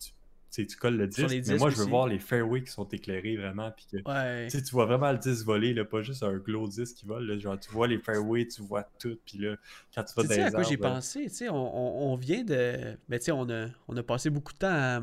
tu, 0.51 0.67
tu 0.67 0.75
colles 0.77 0.97
le 0.97 1.07
disque. 1.07 1.27
Mais 1.29 1.41
disques 1.41 1.57
moi, 1.59 1.71
je 1.71 1.75
veux 1.77 1.81
aussi. 1.81 1.89
voir 1.89 2.05
les 2.07 2.19
fairways 2.19 2.61
qui 2.63 2.71
sont 2.71 2.87
éclairés 2.87 3.35
vraiment, 3.35 3.71
puis 3.71 3.87
que 3.91 3.97
Ouais. 4.07 4.47
tu 4.47 4.59
vois 4.71 4.85
vraiment 4.85 5.11
le 5.11 5.17
disque 5.17 5.43
voler, 5.43 5.73
là, 5.73 5.85
pas 5.85 6.03
juste 6.03 6.21
un 6.21 6.37
glow 6.37 6.67
disque 6.67 6.97
qui 6.97 7.05
vole. 7.07 7.25
Là, 7.25 7.37
genre, 7.39 7.59
tu 7.59 7.71
vois 7.71 7.87
les 7.87 7.97
fairways, 7.97 8.45
tu 8.47 8.61
vois 8.61 8.83
tout, 8.99 9.17
puis 9.25 9.39
là, 9.39 9.55
quand 9.95 10.03
tu 10.03 10.13
vas 10.15 10.21
Tu 10.21 10.27
dans 10.27 10.33
sais 10.35 10.39
les 10.41 10.45
à 10.45 10.51
quoi 10.51 10.61
j'ai 10.63 10.77
pensé? 10.77 11.27
On, 11.49 11.55
on- 11.55 12.11
on 12.13 12.15
vient 12.15 12.43
de. 12.43 12.95
Ben, 13.07 13.17
tu 13.17 13.25
sais, 13.25 13.31
on 13.31 13.49
a, 13.49 13.69
on 13.87 13.97
a 13.97 14.03
passé 14.03 14.29
beaucoup 14.29 14.53
de 14.53 14.59
temps 14.59 14.67
à, 14.69 15.01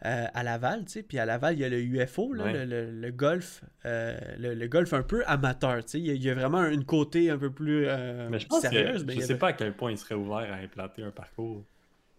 à- 0.00 0.26
à 0.26 0.42
Laval, 0.42 0.84
tu 0.84 0.92
sais. 0.92 1.02
Puis 1.02 1.18
à 1.18 1.24
Laval, 1.26 1.54
il 1.54 1.60
y 1.60 1.64
a 1.64 1.68
le 1.68 1.80
UFO, 1.80 2.32
là, 2.32 2.44
Ouais. 2.44 2.52
le, 2.52 2.64
le- 2.64 2.90
le 3.00 3.10
golf. 3.10 3.62
euh, 3.86 4.16
le, 4.38 4.54
le 4.54 4.68
golf 4.68 4.92
un 4.92 5.02
peu 5.02 5.22
amateur, 5.26 5.84
tu 5.84 5.90
sais. 5.92 5.98
Il 6.00 6.06
y, 6.06 6.10
a, 6.10 6.14
il 6.14 6.22
y 6.22 6.30
a 6.30 6.34
vraiment 6.34 6.64
une 6.66 6.84
côté 6.84 7.30
un 7.30 7.38
peu 7.38 7.50
plus 7.50 7.86
euh, 7.86 8.28
Mais 8.30 8.38
je 8.38 8.46
pense 8.46 8.60
sérieuse. 8.60 9.02
que 9.02 9.06
mais 9.06 9.12
je 9.14 9.18
y 9.18 9.22
sais 9.22 9.30
avait- 9.32 9.38
pas 9.38 9.48
à 9.48 9.52
quel 9.54 9.72
point 9.74 9.90
il 9.90 9.98
serait 9.98 10.14
ouvert 10.14 10.52
à 10.52 10.56
implanter 10.56 11.02
un 11.02 11.10
parcours. 11.10 11.64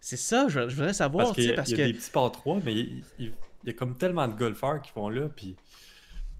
C'est 0.01 0.17
ça, 0.17 0.47
je, 0.47 0.67
je 0.69 0.75
voudrais 0.75 0.93
savoir, 0.93 1.27
Parce 1.27 1.37
y 1.37 1.41
a, 1.51 1.63
il 1.65 1.69
y 1.71 1.75
que. 1.75 1.81
a 1.81 1.85
des 1.87 1.93
petits 1.93 2.11
par 2.11 2.31
3, 2.31 2.59
mais 2.63 2.73
il 2.73 3.03
y 3.65 3.69
a 3.69 3.73
comme 3.73 3.97
tellement 3.97 4.27
de 4.29 4.33
golfeurs 4.33 4.81
qui 4.81 4.91
vont 4.95 5.09
là, 5.09 5.27
puis 5.35 5.55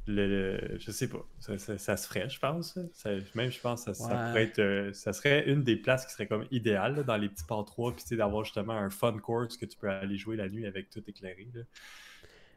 le, 0.10 0.28
le- 0.28 0.80
je 0.80 0.92
sais 0.92 1.08
pas, 1.08 1.26
ça, 1.40 1.58
ça- 1.58 1.78
ça 1.78 1.98
se 1.98 2.08
ferait, 2.08 2.30
je 2.30 2.40
pense. 2.40 2.78
Ça- 2.94 3.12
même, 3.36 3.52
je 3.52 3.60
pense 3.60 3.86
que 3.86 3.94
ça, 3.94 4.04
Ouais. 4.04 4.28
pourrait 4.28 4.44
être, 4.44 4.60
euh, 4.60 4.94
ça 4.94 5.14
serait 5.14 5.48
une 5.50 5.64
des 5.64 5.76
places 5.76 6.06
qui 6.06 6.14
serait 6.14 6.28
comme 6.28 6.46
idéale 6.52 6.96
là, 6.96 7.04
dans 7.04 7.18
les 7.18 7.30
petits 7.30 7.46
par 7.46 7.64
3, 7.66 7.94
puis 7.94 8.04
tu 8.04 8.10
sais, 8.10 8.16
d'avoir 8.18 8.44
justement 8.44 8.74
un 8.74 8.90
fun 8.90 9.18
course 9.20 9.58
que 9.58 9.66
tu 9.66 9.78
peux 9.78 9.90
aller 9.90 10.18
jouer 10.18 10.36
la 10.36 10.50
nuit 10.50 10.66
avec 10.66 10.90
tout 10.90 11.04
éclairé. 11.08 11.48
là. 11.54 11.62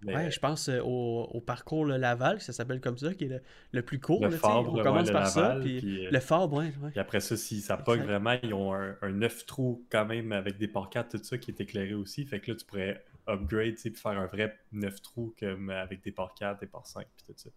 Mais, 0.05 0.17
Ouais, 0.17 0.31
je 0.33 0.41
pense 0.41 0.69
euh, 0.69 0.81
au, 0.81 1.29
au 1.33 1.41
parcours 1.41 1.85
le 1.85 1.97
Laval, 1.97 2.41
ça 2.41 2.53
s'appelle 2.53 2.81
comme 2.81 2.99
ça, 2.99 3.15
qui 3.15 3.27
est 3.27 3.29
le, 3.29 3.41
le 3.71 3.83
plus 3.83 4.01
court. 4.01 4.21
le 4.25 4.31
là. 4.31 4.37
Fabre, 4.37 4.75
on 4.75 4.83
commence 4.83 5.13
par 5.13 5.29
ça, 5.29 5.59
puis, 5.63 5.79
puis, 5.79 6.07
euh, 6.07 6.11
le 6.11 6.19
Fabre, 6.19 6.57
ouais, 6.57 6.73
ouais. 6.83 6.91
Puis 6.91 6.99
après 6.99 7.21
ça, 7.21 7.37
si 7.37 7.61
ça 7.61 7.77
pogne 7.77 8.01
Exact. 8.01 8.11
vraiment, 8.11 8.37
ils 8.43 8.53
ont 8.53 8.75
un, 8.75 8.97
un 9.01 9.11
9 9.13 9.47
trous 9.47 9.87
quand 9.91 10.05
même 10.05 10.33
avec 10.33 10.59
des 10.59 10.67
par 10.67 10.91
4, 10.91 11.17
tout 11.19 11.23
ça 11.23 11.39
qui 11.39 11.53
est 11.53 11.61
éclairé 11.61 11.95
aussi. 11.95 12.25
Fait 12.27 12.41
que 12.41 12.51
là, 12.51 12.57
tu 12.57 12.65
pourrais 12.67 13.01
upgrade, 13.29 13.75
tu 13.77 13.83
sais, 13.83 13.91
puis 13.91 14.01
faire 14.01 14.13
un 14.19 14.27
vrai 14.27 14.59
9 14.73 15.03
trous 15.03 15.35
comme 15.39 15.71
avec 15.71 16.03
des 16.03 16.13
par 16.13 16.35
4, 16.35 16.61
des 16.61 16.67
par 16.67 16.87
5, 16.87 17.07
puis 17.17 17.25
tout 17.27 17.33
ça. 17.37 17.51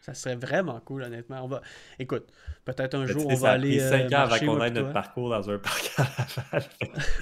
Ça 0.00 0.14
serait 0.14 0.36
vraiment 0.36 0.78
cool, 0.80 1.02
honnêtement. 1.02 1.42
On 1.44 1.48
va... 1.48 1.60
Écoute, 1.98 2.32
peut-être 2.64 2.94
un 2.94 3.04
jour, 3.06 3.26
on 3.26 3.30
va 3.30 3.36
ça 3.36 3.50
a 3.50 3.52
aller. 3.54 3.78
pris 3.78 3.80
euh, 3.80 4.08
5 4.08 4.12
ans 4.12 4.20
avant 4.20 4.38
qu'on 4.38 4.62
ait 4.64 4.70
notre 4.70 4.92
parcours 4.92 5.28
dans 5.30 5.50
un 5.50 5.58
parc 5.58 5.90
à 5.98 6.02
Laval. 6.52 6.68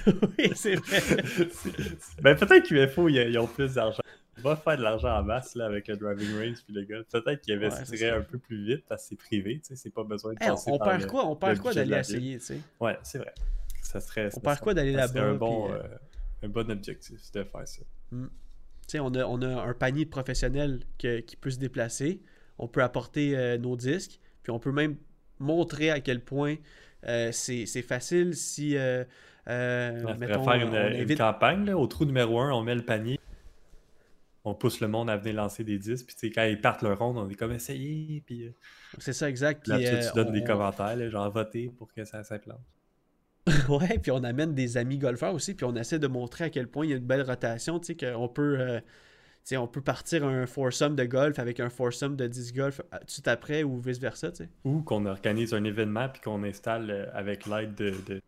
oui, 0.37 0.51
c'est 0.55 0.75
vrai. 0.75 1.01
ben 2.21 2.35
peut-être 2.35 2.67
qu'UFO, 2.67 3.09
ils, 3.09 3.15
ils 3.17 3.39
ont 3.39 3.47
plus 3.47 3.73
d'argent. 3.73 4.01
On 4.37 4.49
va 4.49 4.55
faire 4.55 4.77
de 4.77 4.83
l'argent 4.83 5.17
en 5.17 5.23
masse 5.23 5.55
là, 5.55 5.65
avec 5.65 5.87
le 5.87 5.97
driving 5.97 6.37
range 6.37 6.57
puis 6.63 6.73
le 6.73 6.83
gars. 6.83 7.01
Peut-être 7.11 7.41
qu'ils 7.41 7.57
Ouais, 7.57 7.65
investiraient 7.65 8.11
ça. 8.11 8.17
un 8.17 8.21
peu 8.21 8.37
plus 8.37 8.63
vite 8.63 8.85
parce 8.87 9.01
que 9.03 9.09
c'est 9.09 9.15
privé, 9.15 9.59
tu 9.59 9.69
sais, 9.69 9.75
c'est 9.75 9.89
pas 9.89 10.03
besoin 10.03 10.33
de 10.33 10.43
Hey, 10.43 10.51
on, 10.51 10.53
passer 10.53 10.71
on 10.71 10.77
perd 10.77 11.07
quoi? 11.07 11.25
On 11.25 11.35
perd 11.35 11.57
quoi 11.59 11.73
d'aller 11.73 11.95
essayer, 11.95 12.37
tu 12.37 12.45
sais? 12.45 12.59
Ouais, 12.79 12.97
c'est 13.01 13.17
vrai. 13.17 13.33
Ça 13.81 13.99
serait, 13.99 14.29
ça 14.29 14.39
perd 14.39 14.59
quoi 14.59 14.75
d'aller 14.75 14.93
ça 14.93 14.99
là-bas, 15.07 15.21
un 15.23 15.33
bon, 15.33 15.65
puis, 15.65 15.73
euh, 15.73 15.77
euh, 15.79 15.97
un 16.43 16.49
bon 16.49 16.69
objectif 16.71 17.31
de 17.31 17.43
faire 17.43 17.67
ça. 17.67 17.81
Tu 18.11 18.17
sais, 18.87 18.99
on 18.99 19.13
a, 19.15 19.25
on 19.25 19.41
a 19.41 19.61
un 19.63 19.73
panier 19.73 20.05
de 20.05 20.09
professionnels 20.09 20.79
que- 20.97 21.19
qui 21.19 21.35
peut 21.35 21.49
se 21.49 21.59
déplacer. 21.59 22.21
On 22.57 22.67
peut 22.67 22.81
apporter 22.83 23.37
euh, 23.37 23.57
nos 23.57 23.75
disques. 23.75 24.19
Puis 24.43 24.51
on 24.51 24.59
peut 24.59 24.71
même 24.71 24.95
montrer 25.39 25.91
à 25.91 25.99
quel 25.99 26.21
point 26.23 26.55
euh, 27.05 27.31
c'est 27.31 27.65
facile 27.81 28.35
si. 28.35 28.77
euh, 28.77 29.03
On 29.47 30.15
mettons, 30.17 30.43
faire 30.43 30.53
une, 30.55 30.69
on 30.75 30.91
une 31.09 31.15
campagne. 31.15 31.65
Là, 31.65 31.77
au 31.77 31.87
trou 31.87 32.05
numéro 32.05 32.39
1, 32.39 32.51
on 32.51 32.63
met 32.63 32.75
le 32.75 32.83
panier. 32.85 33.19
On 34.45 34.53
pousse 34.55 34.79
le 34.79 34.87
monde 34.87 35.09
à 35.09 35.17
venir 35.17 35.35
lancer 35.35 35.63
des 35.65 35.77
disques. 35.77 36.13
Puis 36.17 36.31
quand 36.31 36.43
ils 36.45 36.59
partent 36.61 36.81
leur 36.81 36.97
ronde, 36.97 37.17
on 37.17 37.29
est 37.29 37.35
comme 37.35 37.51
essayez. 37.51 38.21
Puis 38.25 38.49
C'est 38.97 39.11
ça, 39.13 39.29
exact. 39.29 39.67
là, 39.67 39.77
tu- 39.77 40.07
tu 40.07 40.13
donnes 40.15 40.29
on- 40.29 40.31
des 40.31 40.43
commentaires, 40.45 40.95
là, 40.95 41.09
genre 41.09 41.29
voter 41.31 41.69
pour 41.77 41.91
que 41.91 42.05
ça 42.05 42.23
s'implante. 42.23 42.61
Ouais, 43.69 43.97
puis 43.99 44.11
on 44.11 44.23
amène 44.23 44.53
des 44.53 44.77
amis 44.77 44.97
golfeurs 44.97 45.33
aussi, 45.33 45.53
puis 45.53 45.65
on 45.65 45.75
essaie 45.75 45.99
de 45.99 46.07
montrer 46.07 46.45
à 46.45 46.49
quel 46.49 46.67
point 46.67 46.85
il 46.85 46.89
y 46.89 46.93
a 46.93 46.97
une 46.97 47.05
belle 47.05 47.21
rotation, 47.23 47.79
tu 47.79 47.87
sais, 47.87 47.95
qu'on 47.95 48.27
peut, 48.27 48.57
euh, 48.59 48.79
on 49.57 49.67
peut 49.67 49.81
partir 49.81 50.25
un 50.25 50.45
foursome 50.45 50.95
de 50.95 51.05
golf 51.05 51.39
avec 51.39 51.59
un 51.59 51.69
foursome 51.69 52.15
de 52.15 52.27
disc 52.27 52.55
golf 52.55 52.81
euh, 52.93 52.97
tout 53.07 53.27
après 53.29 53.63
ou 53.63 53.79
vice-versa, 53.79 54.31
tu 54.31 54.43
sais. 54.43 54.49
Ou 54.63 54.81
qu'on 54.81 55.05
organise 55.05 55.53
un 55.53 55.63
événement 55.63 56.09
puis 56.09 56.21
qu'on 56.21 56.43
installe 56.43 56.89
euh, 56.91 57.05
avec 57.13 57.45
l'aide 57.45 57.75
de, 57.75 57.93
de 58.07 58.21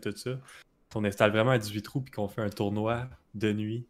tout 0.00 0.16
ça. 0.16 0.32
Qu'on 0.92 1.04
installe 1.04 1.30
vraiment 1.30 1.52
un 1.52 1.58
18 1.58 1.82
trous 1.82 2.00
puis 2.00 2.12
qu'on 2.12 2.28
fait 2.28 2.42
un 2.42 2.50
tournoi 2.50 3.08
de 3.34 3.52
nuit 3.52 3.86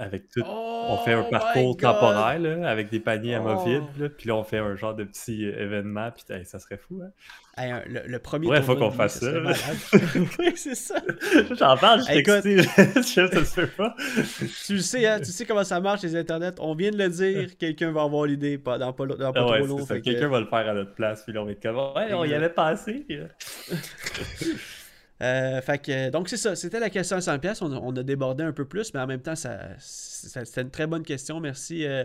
avec 0.00 0.28
tout. 0.30 0.42
on 0.46 0.96
fait 1.04 1.12
un 1.12 1.24
Oh 1.26 1.30
parcours 1.30 1.76
temporaire 1.76 2.38
là, 2.38 2.68
avec 2.68 2.90
des 2.90 3.00
paniers 3.00 3.36
Oh. 3.38 3.48
amovibles. 3.48 4.10
Puis 4.16 4.28
là, 4.28 4.36
on 4.36 4.44
fait 4.44 4.58
un 4.58 4.74
genre 4.76 4.94
de 4.94 5.04
petit 5.04 5.44
euh, 5.46 5.62
événement. 5.62 6.10
Puis 6.10 6.24
hey, 6.34 6.44
ça 6.44 6.58
serait 6.58 6.78
fou. 6.78 7.00
Hein? 7.04 7.10
Hey, 7.56 7.70
un- 7.72 7.82
le, 7.86 8.02
le 8.06 8.18
premier 8.18 8.46
Ouais, 8.46 8.62
faut 8.62 8.76
qu'on 8.76 8.90
fasse 8.90 9.20
ça, 9.20 9.30
oui, 10.38 10.52
c'est 10.56 10.74
ça. 10.74 10.94
J'en 11.58 11.76
parle, 11.76 12.02
je 12.08 12.12
Écoute. 12.18 12.46
excité. 12.46 12.90
Je 12.96 13.44
sais, 13.44 13.66
pas. 13.66 13.94
Tu 14.66 14.74
le 14.74 14.78
sais, 14.80 15.06
hein, 15.06 15.18
tu 15.18 15.26
sais 15.32 15.44
comment 15.44 15.64
ça 15.64 15.80
marche 15.80 16.02
les 16.02 16.16
internets. 16.16 16.52
On 16.60 16.74
vient 16.74 16.90
de 16.90 16.96
le 16.96 17.08
dire, 17.08 17.56
quelqu'un 17.58 17.90
va 17.92 18.02
avoir 18.04 18.24
l'idée 18.24 18.56
pas, 18.56 18.78
dans 18.78 18.92
pas, 18.92 19.04
lo- 19.04 19.16
dans 19.16 19.32
pas 19.32 19.40
Ah 19.42 19.50
ouais, 19.50 19.58
trop 19.58 19.66
long. 19.66 19.84
que- 19.84 19.94
Quelqu'un 19.98 20.28
va 20.28 20.40
le 20.40 20.46
faire 20.46 20.68
à 20.68 20.72
notre 20.74 20.94
place. 20.94 21.22
Puis 21.24 21.32
là, 21.34 21.42
on 21.42 21.44
va 21.44 21.52
être 21.52 21.62
comme 21.62 21.76
Ouais, 21.76 22.14
on 22.14 22.24
y 22.24 22.48
passé. 22.50 23.04
puis, 23.06 23.18
euh, 25.22 25.60
fait 25.60 25.78
que, 25.78 26.10
donc 26.10 26.28
c'est 26.28 26.36
ça, 26.36 26.56
c'était 26.56 26.80
la 26.80 26.90
question 26.90 27.16
à 27.16 27.20
100$. 27.20 27.58
On, 27.62 27.72
a- 27.72 27.76
on 27.78 27.94
a 27.96 28.02
débordé 28.02 28.42
un 28.44 28.52
peu 28.52 28.64
plus, 28.64 28.92
mais 28.94 29.00
en 29.00 29.06
même 29.06 29.20
temps, 29.20 29.36
ça, 29.36 29.58
ça- 29.78 30.44
c'était 30.44 30.62
une 30.62 30.70
très 30.70 30.86
bonne 30.86 31.02
question. 31.04 31.40
Merci, 31.40 31.84
euh, 31.86 32.04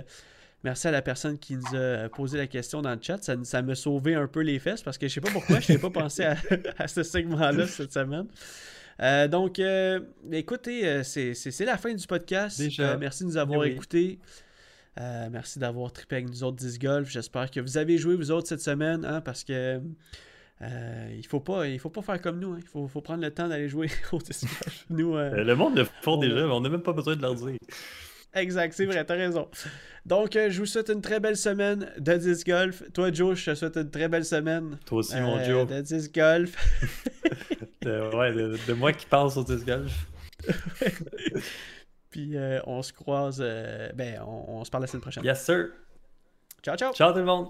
merci 0.64 0.88
à 0.88 0.92
la 0.92 1.02
personne 1.02 1.38
qui 1.38 1.56
nous 1.56 1.78
a 1.78 2.10
posé 2.10 2.38
la 2.38 2.48
question 2.48 2.82
dans 2.82 2.92
le 2.94 3.00
chat. 3.02 3.24
Ça, 3.24 3.36
ça 3.44 3.62
m'a 3.62 3.76
sauvé 3.76 4.16
un 4.16 4.28
peu 4.28 4.42
les 4.42 4.60
fesses 4.60 4.82
parce 4.82 4.98
que 4.98 5.08
je 5.08 5.14
sais 5.14 5.22
pas 5.22 5.32
pourquoi, 5.32 5.60
je 5.60 5.72
n'avais 5.74 5.82
pas 5.82 5.90
pensé 6.02 6.24
à, 6.24 6.36
à 6.78 6.88
ce 6.88 7.04
segment-là 7.04 7.68
cette 7.68 7.94
semaine. 7.94 8.28
Euh, 9.02 9.28
donc, 9.28 9.60
écoutez, 10.32 11.04
c'est 11.04 11.60
la 11.66 11.78
fin 11.78 11.94
du 11.94 12.06
podcast. 12.08 12.60
Déjà. 12.60 12.98
Merci 12.98 13.24
de 13.24 13.30
nous 13.30 13.38
avoir 13.38 13.60
oui. 13.62 13.70
écoutés. 13.70 14.20
Merci 14.98 15.60
d'avoir 15.60 15.92
trippé 15.92 16.16
avec 16.18 16.30
nous 16.30 16.44
autres 16.44 16.58
10 16.58 16.80
golf. 16.80 17.10
J'espère 17.10 17.52
que 17.52 17.60
vous 17.60 17.78
avez 17.78 17.98
joué 17.98 18.16
vous 18.16 18.32
autres 18.32 18.48
cette 18.48 18.62
semaine, 18.62 19.04
hein, 19.06 19.20
parce 19.22 19.44
que 19.44 19.82
euh, 20.62 21.10
il 21.16 21.26
faut 21.28 21.40
pas, 21.42 21.68
il 21.68 21.80
faut 21.80 21.90
pas 21.90 22.02
faire 22.02 22.22
comme 22.22 22.40
nous. 22.40 22.54
hein. 22.54 22.60
Il 22.62 22.68
faut, 22.68 22.88
faut 22.88 23.02
prendre 23.02 23.22
le 23.22 23.32
temps 23.32 23.48
d'aller 23.48 23.68
jouer 23.70 23.88
au 24.12 24.18
10 24.20 24.42
golf. 24.44 24.86
Nous, 24.90 25.16
euh, 25.16 25.32
euh, 25.34 25.44
Le 25.44 25.56
monde 25.56 25.78
le 25.78 25.84
font 26.02 26.14
on- 26.14 26.18
déjà, 26.18 26.36
mais 26.36 26.52
on 26.54 26.62
n'a 26.62 26.70
même 26.70 26.82
pas 26.84 26.94
besoin 26.94 27.16
de 27.16 27.22
leur 27.22 27.36
dire. 27.36 27.58
exact, 28.34 28.74
c'est 28.74 28.86
vrai, 28.86 29.04
t'as 29.06 29.16
raison. 29.16 29.48
Donc, 30.06 30.36
euh, 30.36 30.50
je 30.50 30.60
vous 30.60 30.66
souhaite 30.66 30.90
une 30.90 31.02
très 31.02 31.20
belle 31.20 31.36
semaine 31.38 31.92
de 31.98 32.14
10 32.16 32.44
golf. 32.46 32.84
Toi, 32.94 33.12
Joe, 33.12 33.38
je 33.38 33.52
te 33.52 33.56
souhaite 33.56 33.76
une 33.78 33.90
très 33.90 34.08
belle 34.08 34.24
semaine 34.26 34.78
Toi 34.86 35.00
aussi, 35.00 35.20
mon 35.20 35.44
Joe. 35.44 35.68
de 35.68 35.82
10 35.82 36.12
golf. 36.12 36.56
De, 37.82 38.16
ouais, 38.16 38.34
de, 38.34 38.58
de 38.68 38.74
moi 38.74 38.92
qui 38.94 39.06
pense 39.06 39.38
au 39.38 39.44
disc 39.44 39.64
golf. 39.64 40.08
Puis 42.10 42.34
on 42.66 42.82
se 42.82 42.92
croise, 42.94 43.40
ben, 43.40 44.22
on, 44.26 44.46
on 44.60 44.64
se 44.64 44.72
parle 44.72 44.84
la 44.84 44.88
semaine 44.88 45.02
prochaine. 45.02 45.24
Yes, 45.24 45.46
sir. 45.46 45.68
Ciao, 46.64 46.76
ciao! 46.76 46.94
Ciao 46.94 47.12
tout 47.12 47.20
le 47.20 47.26
monde! 47.26 47.50